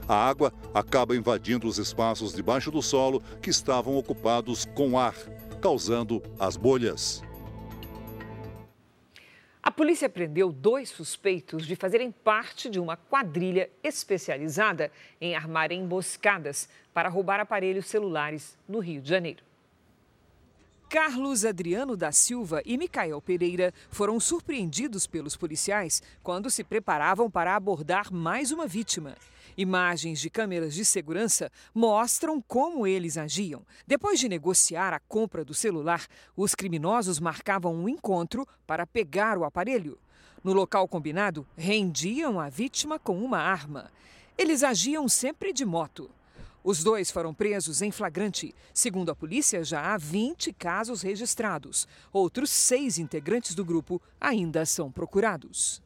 [0.08, 5.16] A água acaba invadindo os espaços debaixo do solo que estavam ocupados com ar,
[5.60, 7.25] causando as bolhas.
[9.76, 16.70] A polícia prendeu dois suspeitos de fazerem parte de uma quadrilha especializada em armar emboscadas
[16.94, 19.44] para roubar aparelhos celulares no Rio de Janeiro.
[20.90, 27.54] Carlos Adriano da Silva e Micael Pereira foram surpreendidos pelos policiais quando se preparavam para
[27.54, 29.18] abordar mais uma vítima.
[29.58, 33.66] Imagens de câmeras de segurança mostram como eles agiam.
[33.88, 39.46] Depois de negociar a compra do celular, os criminosos marcavam um encontro para pegar o
[39.46, 39.98] aparelho.
[40.44, 43.92] No local combinado, rendiam a vítima com uma arma.
[44.38, 46.12] Eles agiam sempre de moto.
[46.62, 48.54] Os dois foram presos em flagrante.
[48.74, 51.88] Segundo a polícia, já há 20 casos registrados.
[52.12, 55.85] Outros seis integrantes do grupo ainda são procurados.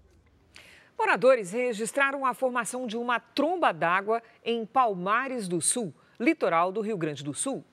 [1.00, 6.98] Moradores registraram a formação de uma tromba d'água em Palmares do Sul, litoral do Rio
[6.98, 7.64] Grande do Sul.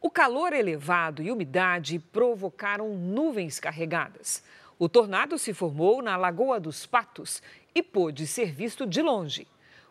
[0.00, 4.42] O calor elevado e umidade provocaram nuvens carregadas.
[4.78, 7.42] O tornado se formou na Lagoa dos Patos
[7.74, 9.46] e pôde ser visto de longe.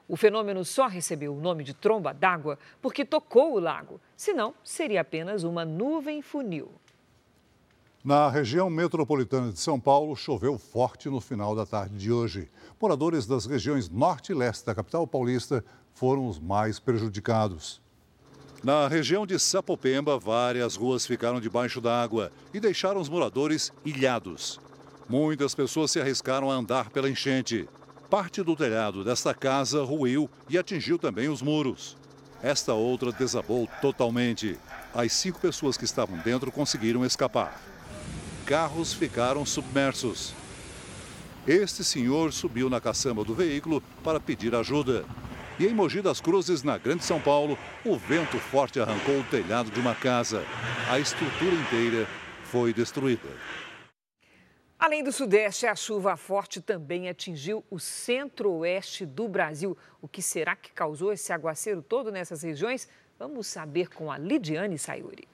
[0.07, 5.01] O fenômeno só recebeu o nome de tromba d'água porque tocou o lago, senão seria
[5.01, 6.71] apenas uma nuvem funil.
[8.03, 12.47] Na região metropolitana de São Paulo, choveu forte no final da tarde de hoje.
[12.79, 17.81] Moradores das regiões norte e leste da capital paulista foram os mais prejudicados.
[18.63, 24.59] Na região de Sapopemba, várias ruas ficaram debaixo d'água e deixaram os moradores ilhados.
[25.09, 27.67] Muitas pessoas se arriscaram a andar pela enchente.
[28.09, 31.97] Parte do telhado desta casa ruiu e atingiu também os muros.
[32.41, 34.57] Esta outra desabou totalmente.
[34.93, 37.76] As cinco pessoas que estavam dentro conseguiram escapar
[38.47, 40.33] carros ficaram submersos.
[41.45, 45.03] Este senhor subiu na caçamba do veículo para pedir ajuda.
[45.59, 49.69] E em Mogi das Cruzes, na Grande São Paulo, o vento forte arrancou o telhado
[49.69, 50.45] de uma casa.
[50.89, 52.07] A estrutura inteira
[52.45, 53.27] foi destruída.
[54.79, 59.77] Além do Sudeste, a chuva forte também atingiu o centro-oeste do Brasil.
[60.01, 62.87] O que será que causou esse aguaceiro todo nessas regiões?
[63.19, 65.27] Vamos saber com a Lidiane Sayuri.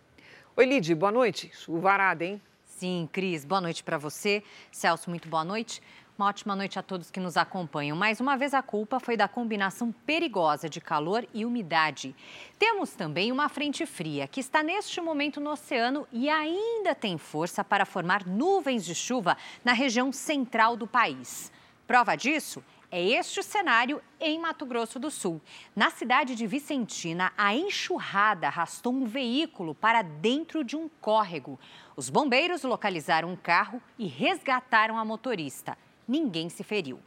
[0.55, 1.51] Oi, Lid, boa noite.
[1.53, 2.41] Chuvarada, hein?
[2.77, 4.43] Sim, Cris, boa noite para você.
[4.71, 5.81] Celso, muito boa noite.
[6.17, 7.95] Uma ótima noite a todos que nos acompanham.
[7.95, 12.15] Mais uma vez, a culpa foi da combinação perigosa de calor e umidade.
[12.57, 17.63] Temos também uma frente fria que está neste momento no oceano e ainda tem força
[17.63, 21.51] para formar nuvens de chuva na região central do país.
[21.85, 22.63] Prova disso
[22.95, 25.41] é este o cenário em Mato Grosso do Sul.
[25.75, 31.59] Na cidade de Vicentina, a enxurrada arrastou um veículo para dentro de um córrego.
[31.95, 35.75] Os bombeiros localizaram um carro e resgataram a motorista
[36.07, 36.99] ninguém se feriu.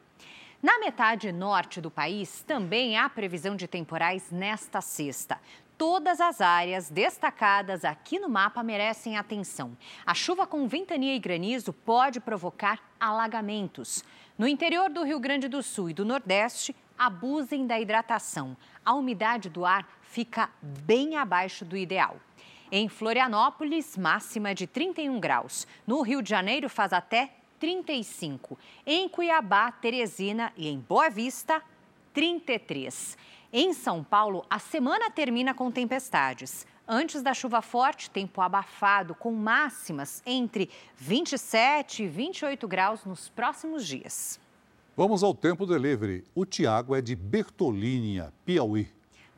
[0.62, 5.38] Na metade norte do país, também há previsão de temporais nesta sexta.
[5.77, 9.77] Todas as áreas destacadas aqui no mapa merecem atenção.
[10.07, 14.03] A chuva com ventania e granizo pode provocar alagamentos.
[14.38, 18.55] No interior do Rio Grande do Sul e do Nordeste, abusem da hidratação.
[18.85, 22.16] A umidade do ar fica bem abaixo do ideal.
[22.70, 25.66] Em Florianópolis, máxima de 31 graus.
[25.87, 28.59] No Rio de Janeiro, faz até 35.
[28.85, 31.62] Em Cuiabá, Teresina e em Boa Vista,
[32.12, 33.16] 33.
[33.51, 36.66] Em São Paulo, a semana termina com tempestades.
[36.88, 43.85] Antes da chuva forte, tempo abafado, com máximas entre 27 e 28 graus nos próximos
[43.85, 44.38] dias.
[44.96, 46.25] Vamos ao tempo delivery.
[46.33, 48.88] O Tiago é de Bertolínia, Piauí.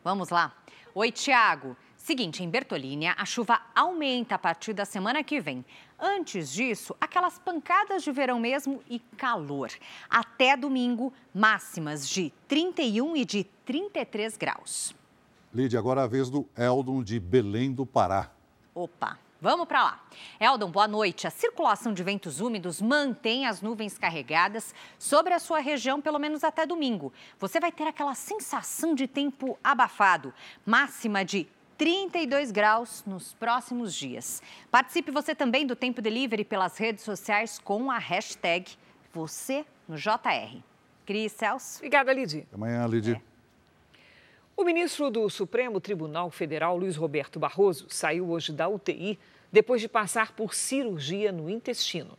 [0.04, 0.54] Vamos lá.
[0.94, 1.74] Oi, Tiago.
[1.96, 5.64] Seguinte, em Bertolínia, a chuva aumenta a partir da semana que vem.
[5.98, 9.70] Antes disso, aquelas pancadas de verão mesmo e calor.
[10.08, 14.94] Até domingo, máximas de 31 e de 33 graus.
[15.52, 18.30] Lídia, agora é a vez do Eldon de Belém do Pará.
[18.74, 20.04] Opa, vamos para lá.
[20.38, 21.26] Eldon, boa noite.
[21.26, 26.44] A circulação de ventos úmidos mantém as nuvens carregadas sobre a sua região pelo menos
[26.44, 27.12] até domingo.
[27.38, 30.34] Você vai ter aquela sensação de tempo abafado.
[30.66, 34.42] Máxima de 32 graus nos próximos dias.
[34.70, 38.72] Participe você também do Tempo Delivery pelas redes sociais com a hashtag
[39.14, 40.60] você no JR.
[41.06, 41.78] Cris Celso.
[41.78, 42.40] Obrigada, Lidy.
[42.40, 43.12] Até amanhã, Lidy.
[43.12, 43.27] É.
[44.58, 49.16] O ministro do Supremo Tribunal Federal, Luiz Roberto Barroso, saiu hoje da UTI
[49.52, 52.18] depois de passar por cirurgia no intestino.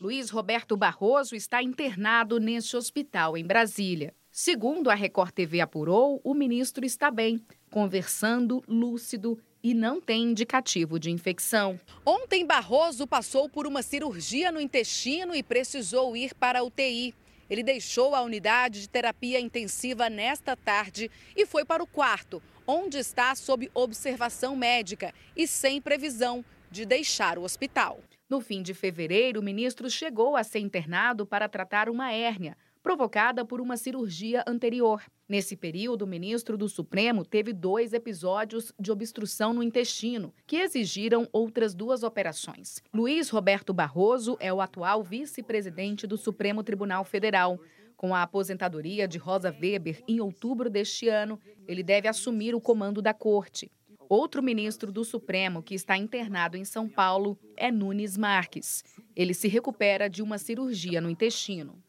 [0.00, 4.14] Luiz Roberto Barroso está internado neste hospital em Brasília.
[4.30, 10.96] Segundo a Record TV apurou, o ministro está bem, conversando, lúcido e não tem indicativo
[10.96, 11.76] de infecção.
[12.04, 17.12] Ontem, Barroso passou por uma cirurgia no intestino e precisou ir para a UTI.
[17.48, 22.98] Ele deixou a unidade de terapia intensiva nesta tarde e foi para o quarto, onde
[22.98, 28.00] está sob observação médica e sem previsão de deixar o hospital.
[28.28, 32.56] No fim de fevereiro, o ministro chegou a ser internado para tratar uma hérnia
[32.86, 35.02] provocada por uma cirurgia anterior.
[35.28, 41.28] Nesse período, o ministro do Supremo teve dois episódios de obstrução no intestino, que exigiram
[41.32, 42.80] outras duas operações.
[42.94, 47.58] Luiz Roberto Barroso é o atual vice-presidente do Supremo Tribunal Federal.
[47.96, 53.02] Com a aposentadoria de Rosa Weber em outubro deste ano, ele deve assumir o comando
[53.02, 53.68] da corte.
[54.08, 58.84] Outro ministro do Supremo que está internado em São Paulo é Nunes Marques.
[59.16, 61.82] Ele se recupera de uma cirurgia no intestino.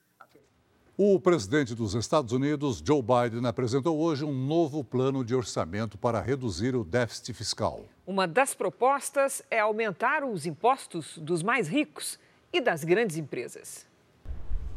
[0.99, 6.19] O presidente dos Estados Unidos, Joe Biden, apresentou hoje um novo plano de orçamento para
[6.19, 7.85] reduzir o déficit fiscal.
[8.07, 12.17] Uma das propostas é aumentar os impostos dos mais ricos
[12.51, 13.85] e das grandes empresas.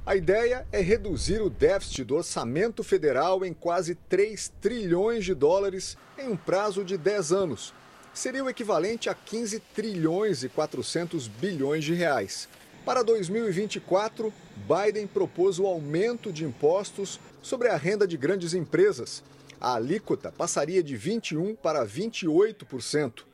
[0.04, 5.96] A ideia é reduzir o déficit do orçamento federal em quase 3 trilhões de dólares
[6.18, 7.72] em um prazo de 10 anos.
[8.12, 12.46] Seria o equivalente a 15 trilhões e 400 bilhões de reais.
[12.84, 19.22] Para 2024, Biden propôs o aumento de impostos sobre a renda de grandes empresas.
[19.60, 23.24] A alíquota passaria de 21% para 28%.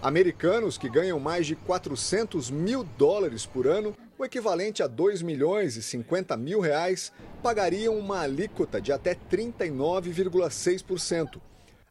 [0.00, 5.74] Americanos que ganham mais de 400 mil dólares por ano, o equivalente a 2 milhões
[5.76, 7.10] e 50 mil reais,
[7.42, 11.40] pagariam uma alíquota de até 39,6%.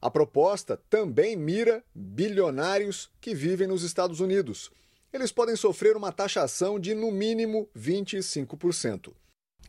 [0.01, 4.71] A proposta também mira bilionários que vivem nos Estados Unidos
[5.13, 9.13] eles podem sofrer uma taxação de no mínimo 25%.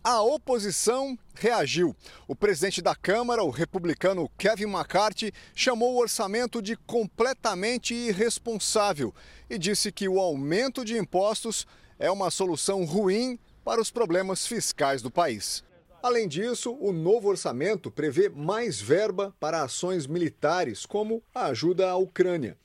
[0.02, 1.94] A oposição reagiu.
[2.26, 9.14] O presidente da Câmara, o republicano Kevin McCarthy, chamou o orçamento de completamente irresponsável
[9.48, 11.66] e disse que o aumento de impostos
[11.98, 15.64] é uma solução ruim para os problemas fiscais do país.
[16.02, 21.96] Além disso, o novo orçamento prevê mais verba para ações militares, como a ajuda à
[21.96, 22.58] Ucrânia.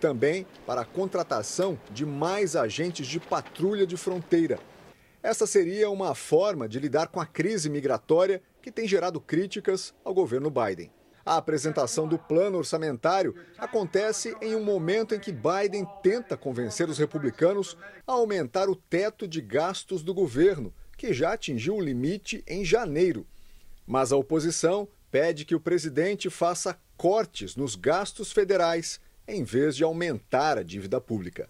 [0.00, 4.58] Também para a contratação de mais agentes de patrulha de fronteira.
[5.22, 10.14] Essa seria uma forma de lidar com a crise migratória que tem gerado críticas ao
[10.14, 10.90] governo Biden.
[11.24, 16.96] A apresentação do plano orçamentário acontece em um momento em que Biden tenta convencer os
[16.96, 17.76] republicanos
[18.06, 23.26] a aumentar o teto de gastos do governo, que já atingiu o limite em janeiro.
[23.86, 28.98] Mas a oposição pede que o presidente faça cortes nos gastos federais
[29.30, 31.48] em vez de aumentar a dívida pública.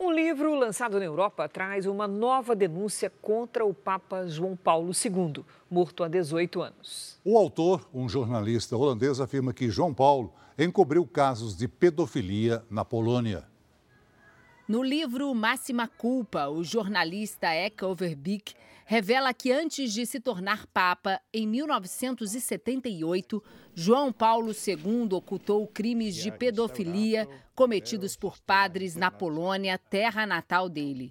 [0.00, 5.44] Um livro lançado na Europa traz uma nova denúncia contra o Papa João Paulo II,
[5.68, 7.18] morto há 18 anos.
[7.24, 13.44] O autor, um jornalista holandês, afirma que João Paulo encobriu casos de pedofilia na Polônia.
[14.68, 18.52] No livro Máxima Culpa, o jornalista Eka Overbeek
[18.84, 23.42] revela que antes de se tornar papa, em 1978,
[23.74, 31.10] João Paulo II ocultou crimes de pedofilia cometidos por padres na Polônia, terra natal dele.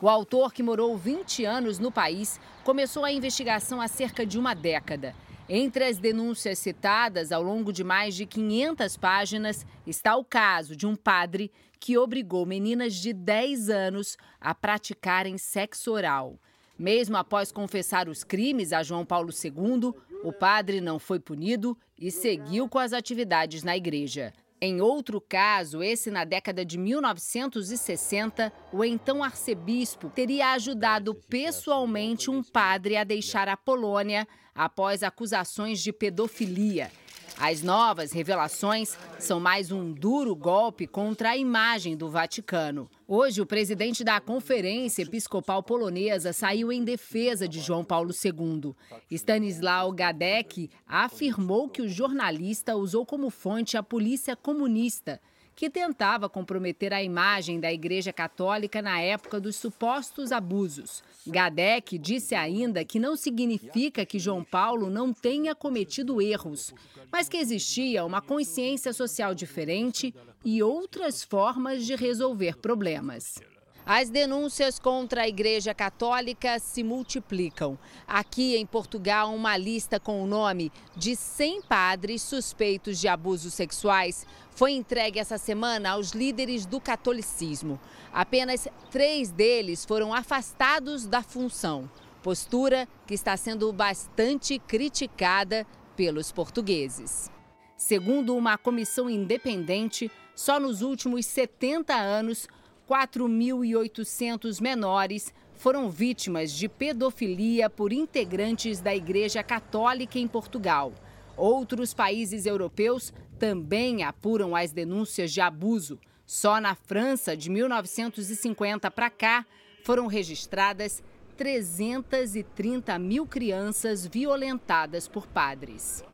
[0.00, 4.54] O autor, que morou 20 anos no país, começou a investigação há cerca de uma
[4.54, 5.14] década.
[5.54, 10.86] Entre as denúncias citadas ao longo de mais de 500 páginas está o caso de
[10.86, 16.40] um padre que obrigou meninas de 10 anos a praticarem sexo oral.
[16.78, 19.92] Mesmo após confessar os crimes a João Paulo II,
[20.24, 24.32] o padre não foi punido e seguiu com as atividades na igreja.
[24.64, 32.44] Em outro caso, esse na década de 1960, o então arcebispo teria ajudado pessoalmente um
[32.44, 36.92] padre a deixar a Polônia após acusações de pedofilia.
[37.38, 42.88] As novas revelações são mais um duro golpe contra a imagem do Vaticano.
[43.08, 48.74] Hoje, o presidente da Conferência Episcopal Polonesa saiu em defesa de João Paulo II.
[49.10, 55.20] Stanislau Gadek afirmou que o jornalista usou como fonte a polícia comunista
[55.54, 61.02] que tentava comprometer a imagem da Igreja Católica na época dos supostos abusos.
[61.26, 66.74] Gadek disse ainda que não significa que João Paulo não tenha cometido erros,
[67.10, 73.40] mas que existia uma consciência social diferente e outras formas de resolver problemas.
[73.84, 77.76] As denúncias contra a Igreja Católica se multiplicam.
[78.06, 84.24] Aqui em Portugal, uma lista com o nome de 100 padres suspeitos de abusos sexuais
[84.52, 87.80] foi entregue essa semana aos líderes do catolicismo.
[88.12, 91.90] Apenas três deles foram afastados da função,
[92.22, 95.66] postura que está sendo bastante criticada
[95.96, 97.32] pelos portugueses.
[97.76, 102.46] Segundo uma comissão independente, só nos últimos 70 anos
[102.88, 110.92] 4.800 menores foram vítimas de pedofilia por integrantes da Igreja Católica em Portugal.
[111.36, 115.98] Outros países europeus também apuram as denúncias de abuso.
[116.26, 119.46] Só na França, de 1950 para cá,
[119.82, 121.02] foram registradas
[121.36, 126.04] 330 mil crianças violentadas por padres.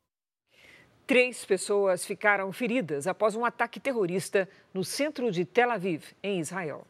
[1.09, 6.87] Três pessoas ficaram feridas após um ataque terrorista no centro de Tel Aviv, em Israel.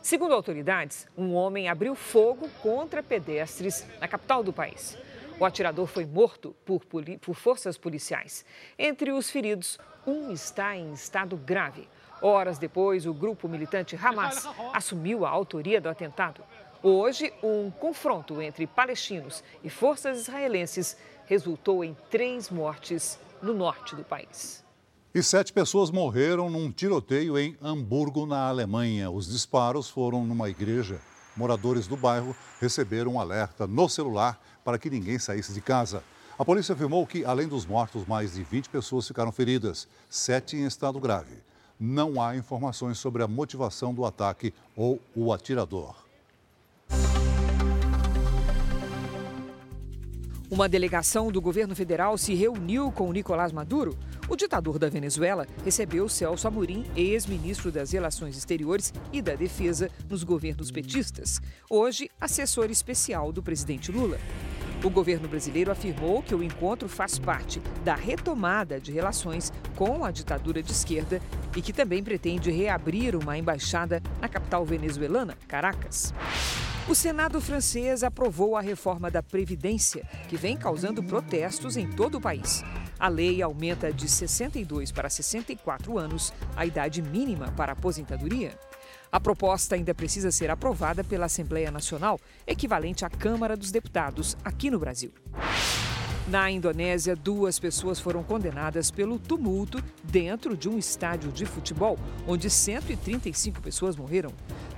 [0.00, 4.96] Segundo autoridades, um homem abriu fogo contra pedestres na capital do país.
[5.40, 6.80] O atirador foi morto por,
[7.20, 8.44] por forças policiais.
[8.78, 11.88] Entre os feridos, um está em estado grave.
[12.22, 16.44] Horas depois, o grupo militante Hamas assumiu a autoria do atentado.
[16.80, 20.96] Hoje, um confronto entre palestinos e forças israelenses
[21.26, 24.64] resultou em três mortes no norte do país.
[25.14, 29.10] E sete pessoas morreram num tiroteio em Hamburgo, na Alemanha.
[29.10, 31.00] Os disparos foram numa igreja.
[31.36, 36.02] Moradores do bairro receberam um alerta no celular para que ninguém saísse de casa.
[36.38, 40.66] A polícia afirmou que, além dos mortos, mais de 20 pessoas ficaram feridas, sete em
[40.66, 41.36] estado grave.
[41.80, 46.05] Não há informações sobre a motivação do ataque ou o atirador.
[50.48, 53.98] Uma delegação do governo federal se reuniu com Nicolás Maduro.
[54.28, 60.22] O ditador da Venezuela recebeu Celso Amorim, ex-ministro das Relações Exteriores e da Defesa nos
[60.22, 64.20] governos petistas, hoje assessor especial do presidente Lula.
[64.84, 70.12] O governo brasileiro afirmou que o encontro faz parte da retomada de relações com a
[70.12, 71.20] ditadura de esquerda
[71.56, 76.14] e que também pretende reabrir uma embaixada na capital venezuelana, Caracas.
[76.88, 82.20] O Senado francês aprovou a reforma da Previdência, que vem causando protestos em todo o
[82.20, 82.62] país.
[82.96, 88.56] A lei aumenta de 62 para 64 anos a idade mínima para aposentadoria.
[89.10, 94.70] A proposta ainda precisa ser aprovada pela Assembleia Nacional, equivalente à Câmara dos Deputados aqui
[94.70, 95.12] no Brasil.
[96.28, 101.96] Na Indonésia, duas pessoas foram condenadas pelo tumulto dentro de um estádio de futebol,
[102.26, 104.32] onde 135 pessoas morreram.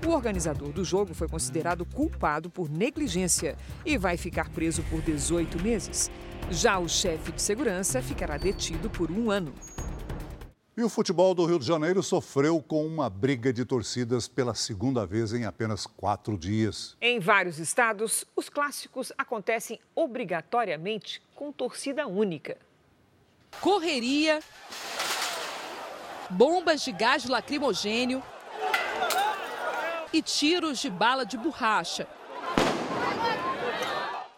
[0.07, 5.63] O organizador do jogo foi considerado culpado por negligência e vai ficar preso por 18
[5.63, 6.11] meses.
[6.51, 9.55] Já o chefe de segurança ficará detido por um ano.
[10.79, 15.05] E o futebol do Rio de Janeiro sofreu com uma briga de torcidas pela segunda
[15.05, 16.97] vez em apenas quatro dias.
[17.01, 22.57] Em vários estados, os clássicos acontecem obrigatoriamente com torcida única.
[23.61, 24.39] Correria,
[26.31, 28.23] bombas de gás lacrimogênio
[30.13, 32.07] e tiros de bala de borracha.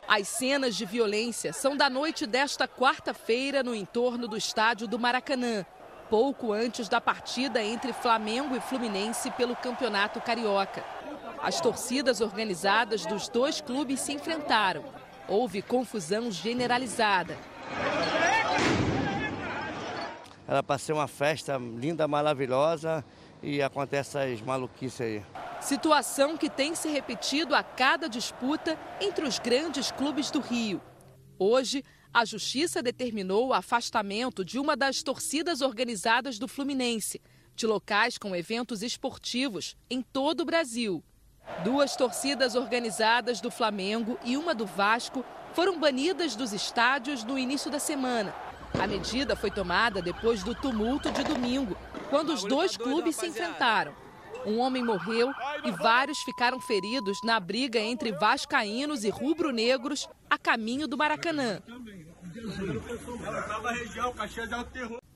[0.09, 5.67] As cenas de violência são da noite desta quarta-feira no entorno do estádio do Maracanã
[6.11, 10.85] pouco antes da partida entre Flamengo e Fluminense pelo Campeonato Carioca.
[11.41, 14.85] As torcidas organizadas dos dois clubes se enfrentaram.
[15.29, 17.39] Houve confusão generalizada.
[20.49, 23.05] Era para ser uma festa linda, maravilhosa
[23.41, 25.23] e acontece essas maluquices aí.
[25.61, 30.81] Situação que tem se repetido a cada disputa entre os grandes clubes do Rio.
[31.39, 37.21] Hoje, a Justiça determinou o afastamento de uma das torcidas organizadas do Fluminense,
[37.55, 41.05] de locais com eventos esportivos em todo o Brasil.
[41.63, 47.71] Duas torcidas organizadas do Flamengo e uma do Vasco foram banidas dos estádios no início
[47.71, 48.35] da semana.
[48.79, 51.77] A medida foi tomada depois do tumulto de domingo,
[52.09, 53.95] quando os dois clubes se enfrentaram.
[54.47, 55.33] Um homem morreu
[55.65, 61.61] e vários ficaram feridos na briga entre vascaínos e rubro-negros a caminho do Maracanã.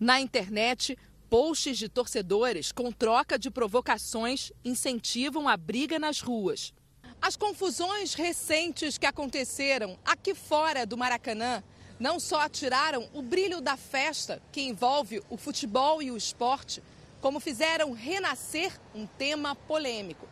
[0.01, 0.99] Na internet,
[1.31, 6.75] posts de torcedores com troca de provocações incentivam a briga nas ruas.
[7.23, 11.63] As confusões recentes que aconteceram aqui fora do Maracanã
[11.99, 16.83] não só tiraram o brilho da festa que envolve o futebol e o esporte,
[17.21, 20.29] como fizeram renascer um tema polêmico.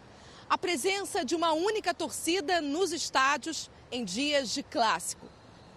[0.50, 5.28] A presença de uma única torcida nos estádios em dias de clássico.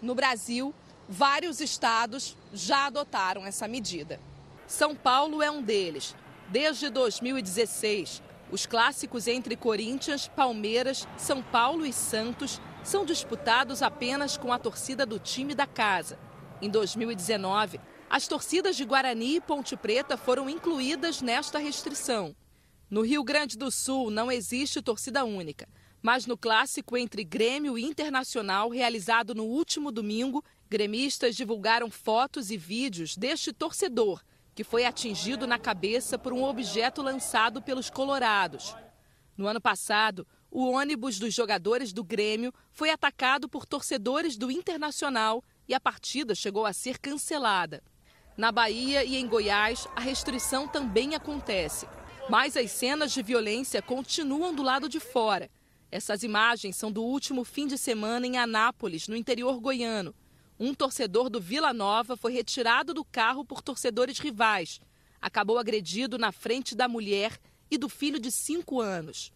[0.02, 0.74] No Brasil,
[1.08, 4.20] vários estados já adotaram essa medida.
[4.66, 6.16] São Paulo é um deles.
[6.48, 14.54] Desde 2016, os clássicos entre Corinthians, Palmeiras, São Paulo e Santos são disputados apenas com
[14.54, 16.18] a torcida do time da casa.
[16.62, 22.34] Em 2019, as torcidas de Guarani e Ponte Preta foram incluídas nesta restrição.
[22.90, 25.68] No Rio Grande do Sul não existe torcida única,
[26.06, 32.58] mas no clássico entre Grêmio e Internacional, realizado no último domingo, gremistas divulgaram fotos e
[32.58, 34.22] vídeos deste torcedor,
[34.54, 38.76] que foi atingido na cabeça por um objeto lançado pelos colorados.
[39.36, 45.44] No ano passado, o ônibus dos jogadores do Grêmio foi atacado por torcedores do Internacional
[45.68, 47.82] e a partida chegou a ser cancelada.
[48.38, 51.88] Na Bahia e em Goiás, a restrição também acontece.
[52.30, 55.50] Mas as cenas de violência continuam do lado de fora.
[55.92, 60.14] Essas imagens são do último fim de semana em Anápolis, no interior goiano.
[60.60, 64.80] Um torcedor do Vila Nova foi retirado do carro por torcedores rivais.
[65.22, 69.34] Acabou agredido na frente da mulher e do filho de cinco anos.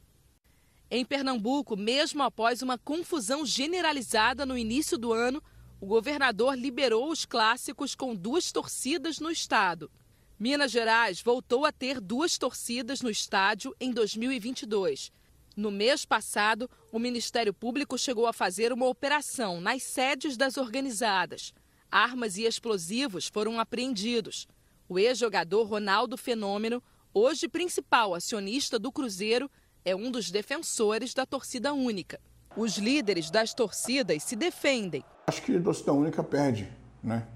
[0.91, 5.43] Em Pernambuco, mesmo após uma confusão generalizada no início do ano,
[5.79, 9.91] o governador liberou os clássicos com duas torcidas no estado.
[10.39, 15.11] Minas Gerais voltou a ter duas torcidas no estádio em 2022.
[15.55, 21.53] No mês passado, o Ministério Público chegou a fazer uma operação nas sedes das organizadas.
[21.91, 24.47] Armas e explosivos foram apreendidos.
[24.87, 26.81] O ex-jogador Ronaldo Fenômeno,
[27.13, 29.49] hoje principal acionista do Cruzeiro,
[29.83, 32.19] é um dos defensores da torcida única.
[32.55, 35.03] Os líderes das torcidas se defendem.
[35.27, 36.69] Acho que a torcida única perde,
[37.03, 37.27] né?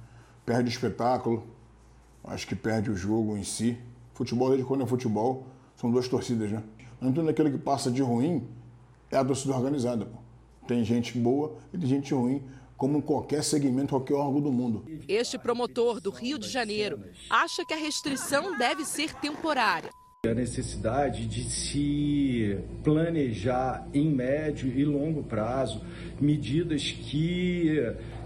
[0.45, 1.47] Perde o espetáculo,
[2.23, 3.77] acho que perde o jogo em si.
[4.13, 6.63] Futebol, desde quando é futebol, são duas torcidas, né?
[7.03, 8.47] Não tudo aquilo que passa de ruim
[9.11, 10.05] é a torcida organizada.
[10.05, 10.17] Pô.
[10.65, 12.41] Tem gente boa e tem gente ruim,
[12.77, 14.85] como em qualquer segmento, qualquer órgão do mundo.
[15.05, 19.89] Este promotor do Rio de Janeiro acha que a restrição deve ser temporária.
[20.25, 25.81] A necessidade de se planejar em médio e longo prazo
[26.21, 27.77] medidas que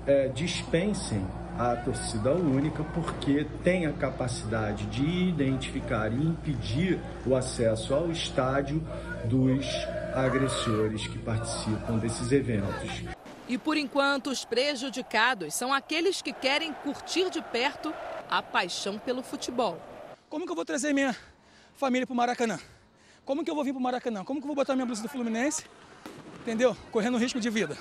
[0.05, 1.25] é, dispensem
[1.57, 8.81] a torcida única, porque tem a capacidade de identificar e impedir o acesso ao estádio
[9.25, 9.65] dos
[10.13, 13.03] agressores que participam desses eventos.
[13.49, 17.93] E por enquanto, os prejudicados são aqueles que querem curtir de perto
[18.29, 19.81] a paixão pelo futebol.
[20.29, 21.15] Como que eu vou trazer minha
[21.75, 22.59] família para o Maracanã?
[23.25, 24.23] Como que eu vou vir para o Maracanã?
[24.23, 25.65] Como que eu vou botar minha blusa do Fluminense?
[26.41, 26.75] Entendeu?
[26.91, 27.77] Correndo risco de vida.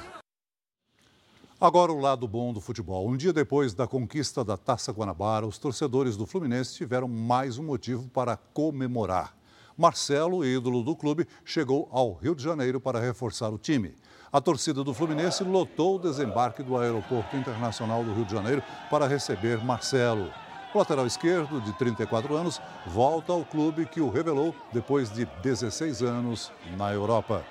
[1.59, 3.09] Agora o lado bom do futebol.
[3.09, 7.63] Um dia depois da conquista da Taça Guanabara, os torcedores do Fluminense tiveram mais um
[7.63, 9.35] motivo para comemorar.
[9.75, 13.95] Marcelo, ídolo do clube, chegou ao Rio de Janeiro para reforçar o time.
[14.31, 19.07] A torcida do Fluminense lotou o desembarque do Aeroporto Internacional do Rio de Janeiro para
[19.07, 20.31] receber Marcelo.
[20.75, 26.03] O lateral esquerdo, de 34 anos, volta ao clube que o revelou depois de 16
[26.03, 27.43] anos na Europa.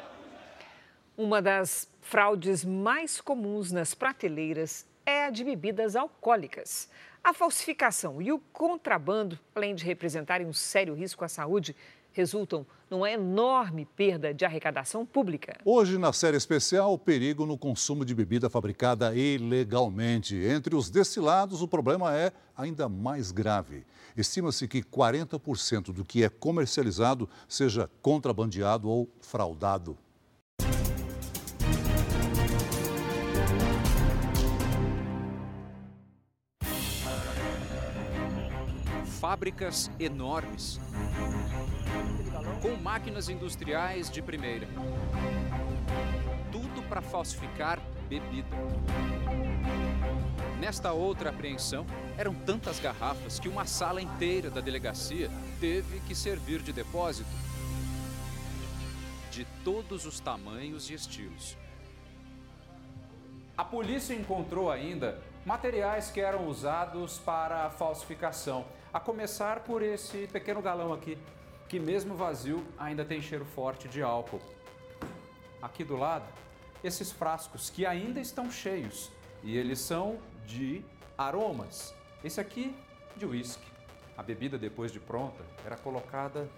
[1.18, 6.88] Uma das fraudes mais comuns nas prateleiras é a de bebidas alcoólicas.
[7.24, 11.76] A falsificação e o contrabando, além de representarem um sério risco à saúde,
[12.12, 15.58] resultam numa enorme perda de arrecadação pública.
[15.66, 20.36] Hoje, na série especial, o perigo no consumo de bebida fabricada ilegalmente.
[20.36, 23.84] Entre os destilados, o problema é ainda mais grave.
[24.16, 29.98] Estima-se que 40% do que é comercializado seja contrabandeado ou fraudado.
[39.26, 40.80] Fábricas enormes
[42.62, 44.68] com máquinas industriais de primeira.
[46.52, 48.48] Tudo para falsificar bebida.
[50.60, 51.88] Nesta outra apreensão,
[52.20, 57.28] eram tantas garrafas que uma sala inteira da delegacia teve que servir de depósito.
[59.32, 61.58] De todos os tamanhos e estilos.
[63.58, 68.66] A polícia encontrou ainda materiais que eram usados para a falsificação,
[68.96, 71.18] a começar por esse pequeno galão aqui,
[71.68, 74.40] que mesmo vazio ainda tem cheiro forte de álcool.
[75.62, 76.26] Aqui do lado,
[76.82, 79.12] esses frascos que ainda estão cheios
[79.44, 80.82] e eles são de
[81.18, 81.94] aromas.
[82.24, 82.74] Esse aqui
[83.18, 83.70] de uísque.
[84.18, 86.50] A bebida depois de pronta era colocada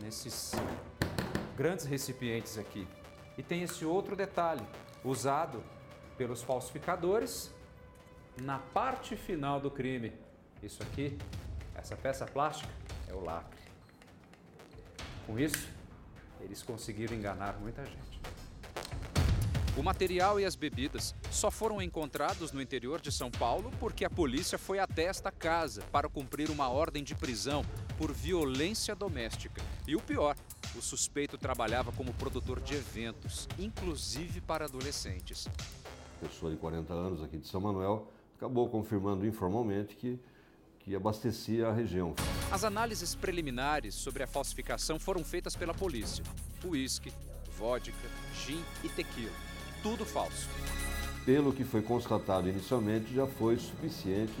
[0.00, 0.52] nesses
[1.58, 2.88] grandes recipientes aqui.
[3.36, 4.64] E tem esse outro detalhe,
[5.04, 5.62] usado
[6.16, 7.52] pelos falsificadores
[8.40, 10.10] na parte final do crime.
[10.62, 11.18] Isso aqui,
[11.80, 12.72] essa peça plástica,
[13.08, 13.58] é o lacre.
[15.26, 15.68] Com isso,
[16.40, 18.20] eles conseguiram enganar muita gente.
[19.76, 24.10] O material e as bebidas só foram encontrados no interior de São Paulo porque a
[24.10, 27.64] polícia foi até esta casa para cumprir uma ordem de prisão
[27.96, 29.62] por violência doméstica.
[29.86, 30.36] E o pior,
[30.76, 35.48] o suspeito trabalhava como produtor de eventos, inclusive para adolescentes.
[36.20, 40.20] Pessoa de 40 anos aqui de São Manuel acabou confirmando informalmente que
[40.80, 42.14] que abastecia a região.
[42.50, 46.24] As análises preliminares sobre a falsificação foram feitas pela polícia.
[46.64, 47.12] Uísque,
[47.56, 49.32] vodka, gin e tequila.
[49.82, 50.48] Tudo falso.
[51.24, 54.34] Pelo que foi constatado inicialmente, já foi suficiente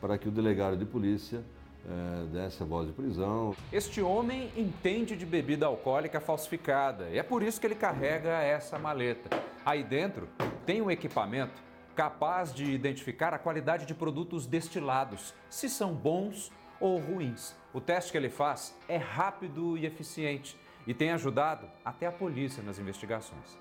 [0.00, 1.42] para que o delegado de polícia
[1.88, 3.54] é, desse a voz de prisão.
[3.72, 8.78] Este homem entende de bebida alcoólica falsificada e é por isso que ele carrega essa
[8.78, 9.30] maleta.
[9.64, 10.28] Aí dentro
[10.66, 11.69] tem um equipamento
[12.00, 17.54] capaz de identificar a qualidade de produtos destilados, se são bons ou ruins.
[17.74, 22.62] O teste que ele faz é rápido e eficiente e tem ajudado até a polícia
[22.62, 23.58] nas investigações.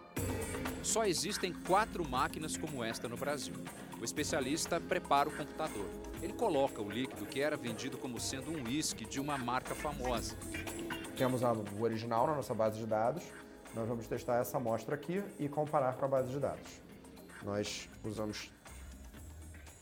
[0.81, 3.55] Só existem quatro máquinas como esta no Brasil.
[3.99, 5.89] O especialista prepara o computador.
[6.21, 10.37] Ele coloca o líquido que era vendido como sendo um uísque de uma marca famosa.
[11.17, 13.33] Temos o original na nossa base de dados.
[13.75, 16.88] Nós vamos testar essa amostra aqui e comparar com a base de dados.
[17.43, 18.51] Nós usamos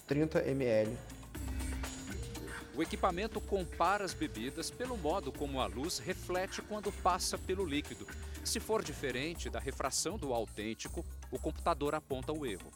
[0.08, 0.96] 30 ml.
[2.76, 8.08] O equipamento compara as bebidas pelo modo como a luz reflete quando passa pelo líquido.
[8.44, 12.72] Se for diferente da refração do autêntico, o computador aponta o erro.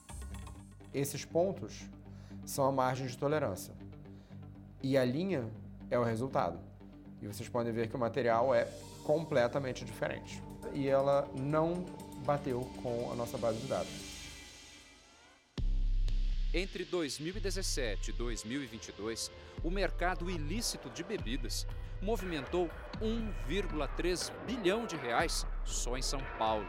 [0.92, 1.84] Esses pontos
[2.46, 3.74] são a margem de tolerância.
[4.82, 5.48] E a linha
[5.90, 6.60] é o resultado.
[7.22, 8.68] E vocês podem ver que o material é
[9.04, 10.42] completamente diferente.
[10.74, 11.86] E ela não
[12.26, 14.11] bateu com a nossa base de dados.
[16.54, 19.32] Entre 2017 e 2022,
[19.64, 21.66] o mercado ilícito de bebidas
[22.02, 22.70] movimentou
[23.02, 26.66] 1,3 bilhão de reais só em São Paulo.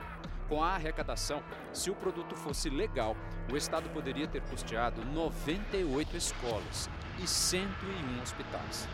[0.49, 3.17] Com a arrecadação, se o produto fosse legal,
[3.53, 6.89] o Estado poderia ter custeado 98 escolas
[7.21, 8.87] e 101 hospitais.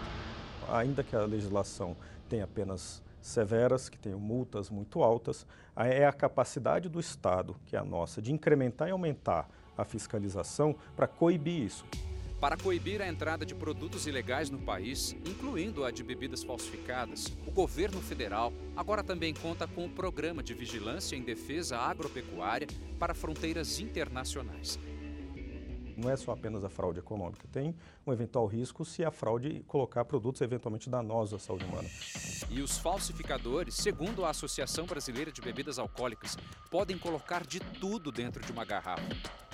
[0.71, 1.99] Ainda que a legislação
[2.31, 7.79] tenha apenas severas, que tenham multas muito altas, é a capacidade do Estado, que é
[7.79, 11.85] a nossa, de incrementar e aumentar a fiscalização para coibir isso.
[12.41, 17.51] Para coibir a entrada de produtos ilegais no país, incluindo a de bebidas falsificadas, o
[17.51, 23.81] governo federal agora também conta com o Programa de Vigilância em Defesa Agropecuária para Fronteiras
[23.81, 24.79] Internacionais.
[25.99, 27.75] Não é só apenas a fraude econômica, tem
[28.07, 31.89] um eventual risco se a fraude colocar produtos eventualmente danosos à saúde humana.
[32.49, 36.37] E os falsificadores, segundo a Associação Brasileira de Bebidas Alcoólicas,
[36.71, 39.03] podem colocar de tudo dentro de uma garrafa.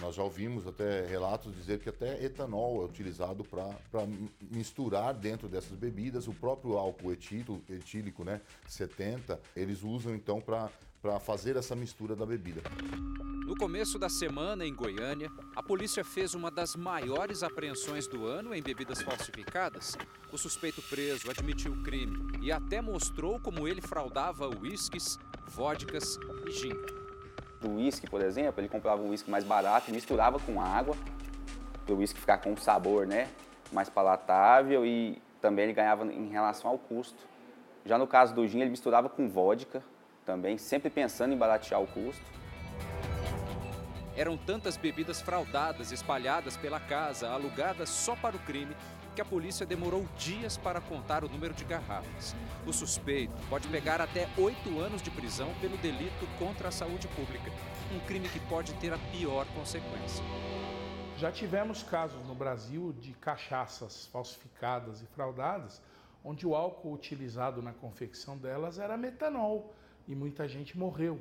[0.02, 4.06] Nós já ouvimos até relatos dizer que até etanol é utilizado para
[4.50, 10.70] misturar dentro dessas bebidas, o próprio álcool etílico, etílico né, 70, eles usam então para
[11.04, 12.62] para fazer essa mistura da bebida.
[13.46, 18.54] No começo da semana, em Goiânia, a polícia fez uma das maiores apreensões do ano
[18.54, 19.98] em bebidas falsificadas.
[20.32, 26.52] O suspeito preso admitiu o crime e até mostrou como ele fraudava uísques, vodkas e
[26.52, 26.72] gin.
[27.62, 30.96] O uísque, por exemplo, ele comprava um uísque mais barato, misturava com água,
[31.84, 33.28] para o uísque ficar com um sabor né,
[33.70, 37.22] mais palatável e também ele ganhava em relação ao custo.
[37.84, 39.82] Já no caso do gin, ele misturava com vodka,
[40.24, 42.24] também, sempre pensando em baratear o custo.
[44.16, 48.74] Eram tantas bebidas fraudadas espalhadas pela casa, alugadas só para o crime,
[49.14, 52.34] que a polícia demorou dias para contar o número de garrafas.
[52.66, 57.50] O suspeito pode pegar até oito anos de prisão pelo delito contra a saúde pública,
[57.94, 60.24] um crime que pode ter a pior consequência.
[61.16, 65.80] Já tivemos casos no Brasil de cachaças falsificadas e fraudadas,
[66.24, 69.72] onde o álcool utilizado na confecção delas era metanol
[70.06, 71.20] e muita gente morreu.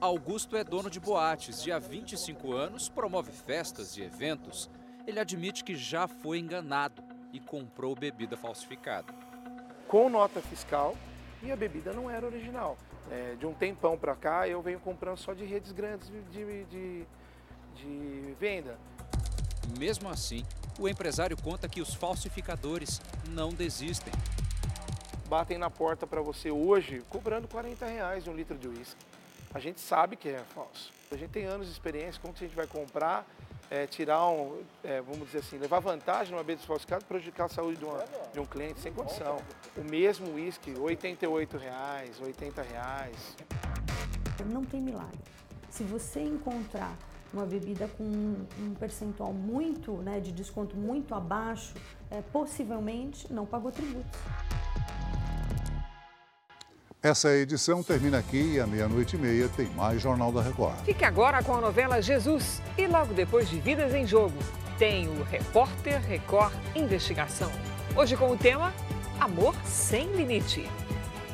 [0.00, 4.70] Augusto é dono de boates e há 25 anos promove festas e eventos.
[5.06, 7.02] Ele admite que já foi enganado
[7.32, 9.12] e comprou bebida falsificada.
[9.86, 10.96] Com nota fiscal
[11.42, 12.76] e a bebida não era original.
[13.10, 17.04] É, de um tempão para cá eu venho comprando só de redes grandes de, de,
[17.74, 18.78] de venda.
[19.78, 20.44] Mesmo assim,
[20.78, 24.12] o empresário conta que os falsificadores não desistem
[25.30, 29.00] batem na porta para você hoje cobrando 40 reais um litro de uísque.
[29.54, 30.92] A gente sabe que é falso.
[31.12, 33.24] A gente tem anos de experiência, como que a gente vai comprar,
[33.70, 37.78] é, tirar um, é, vamos dizer assim, levar vantagem numa bebida falsificada, prejudicar a saúde
[37.78, 39.36] de, uma, de, um cliente sem condição.
[39.76, 43.36] O mesmo uísque, 88 reais, 80 reais.
[44.52, 45.20] Não tem milagre.
[45.68, 46.96] Se você encontrar
[47.32, 51.72] uma bebida com um percentual muito, né, de desconto muito abaixo,
[52.10, 54.18] é, possivelmente não pagou tributos.
[57.02, 60.76] Essa edição termina aqui e à meia-noite e meia tem mais Jornal da Record.
[60.84, 64.36] Fique agora com a novela Jesus e logo depois de Vidas em Jogo
[64.78, 67.50] tem o Repórter Record Investigação.
[67.96, 68.70] Hoje com o tema
[69.18, 70.68] Amor Sem Limite.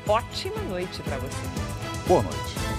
[0.07, 2.07] Ótima noite para você.
[2.07, 2.76] Boa noite.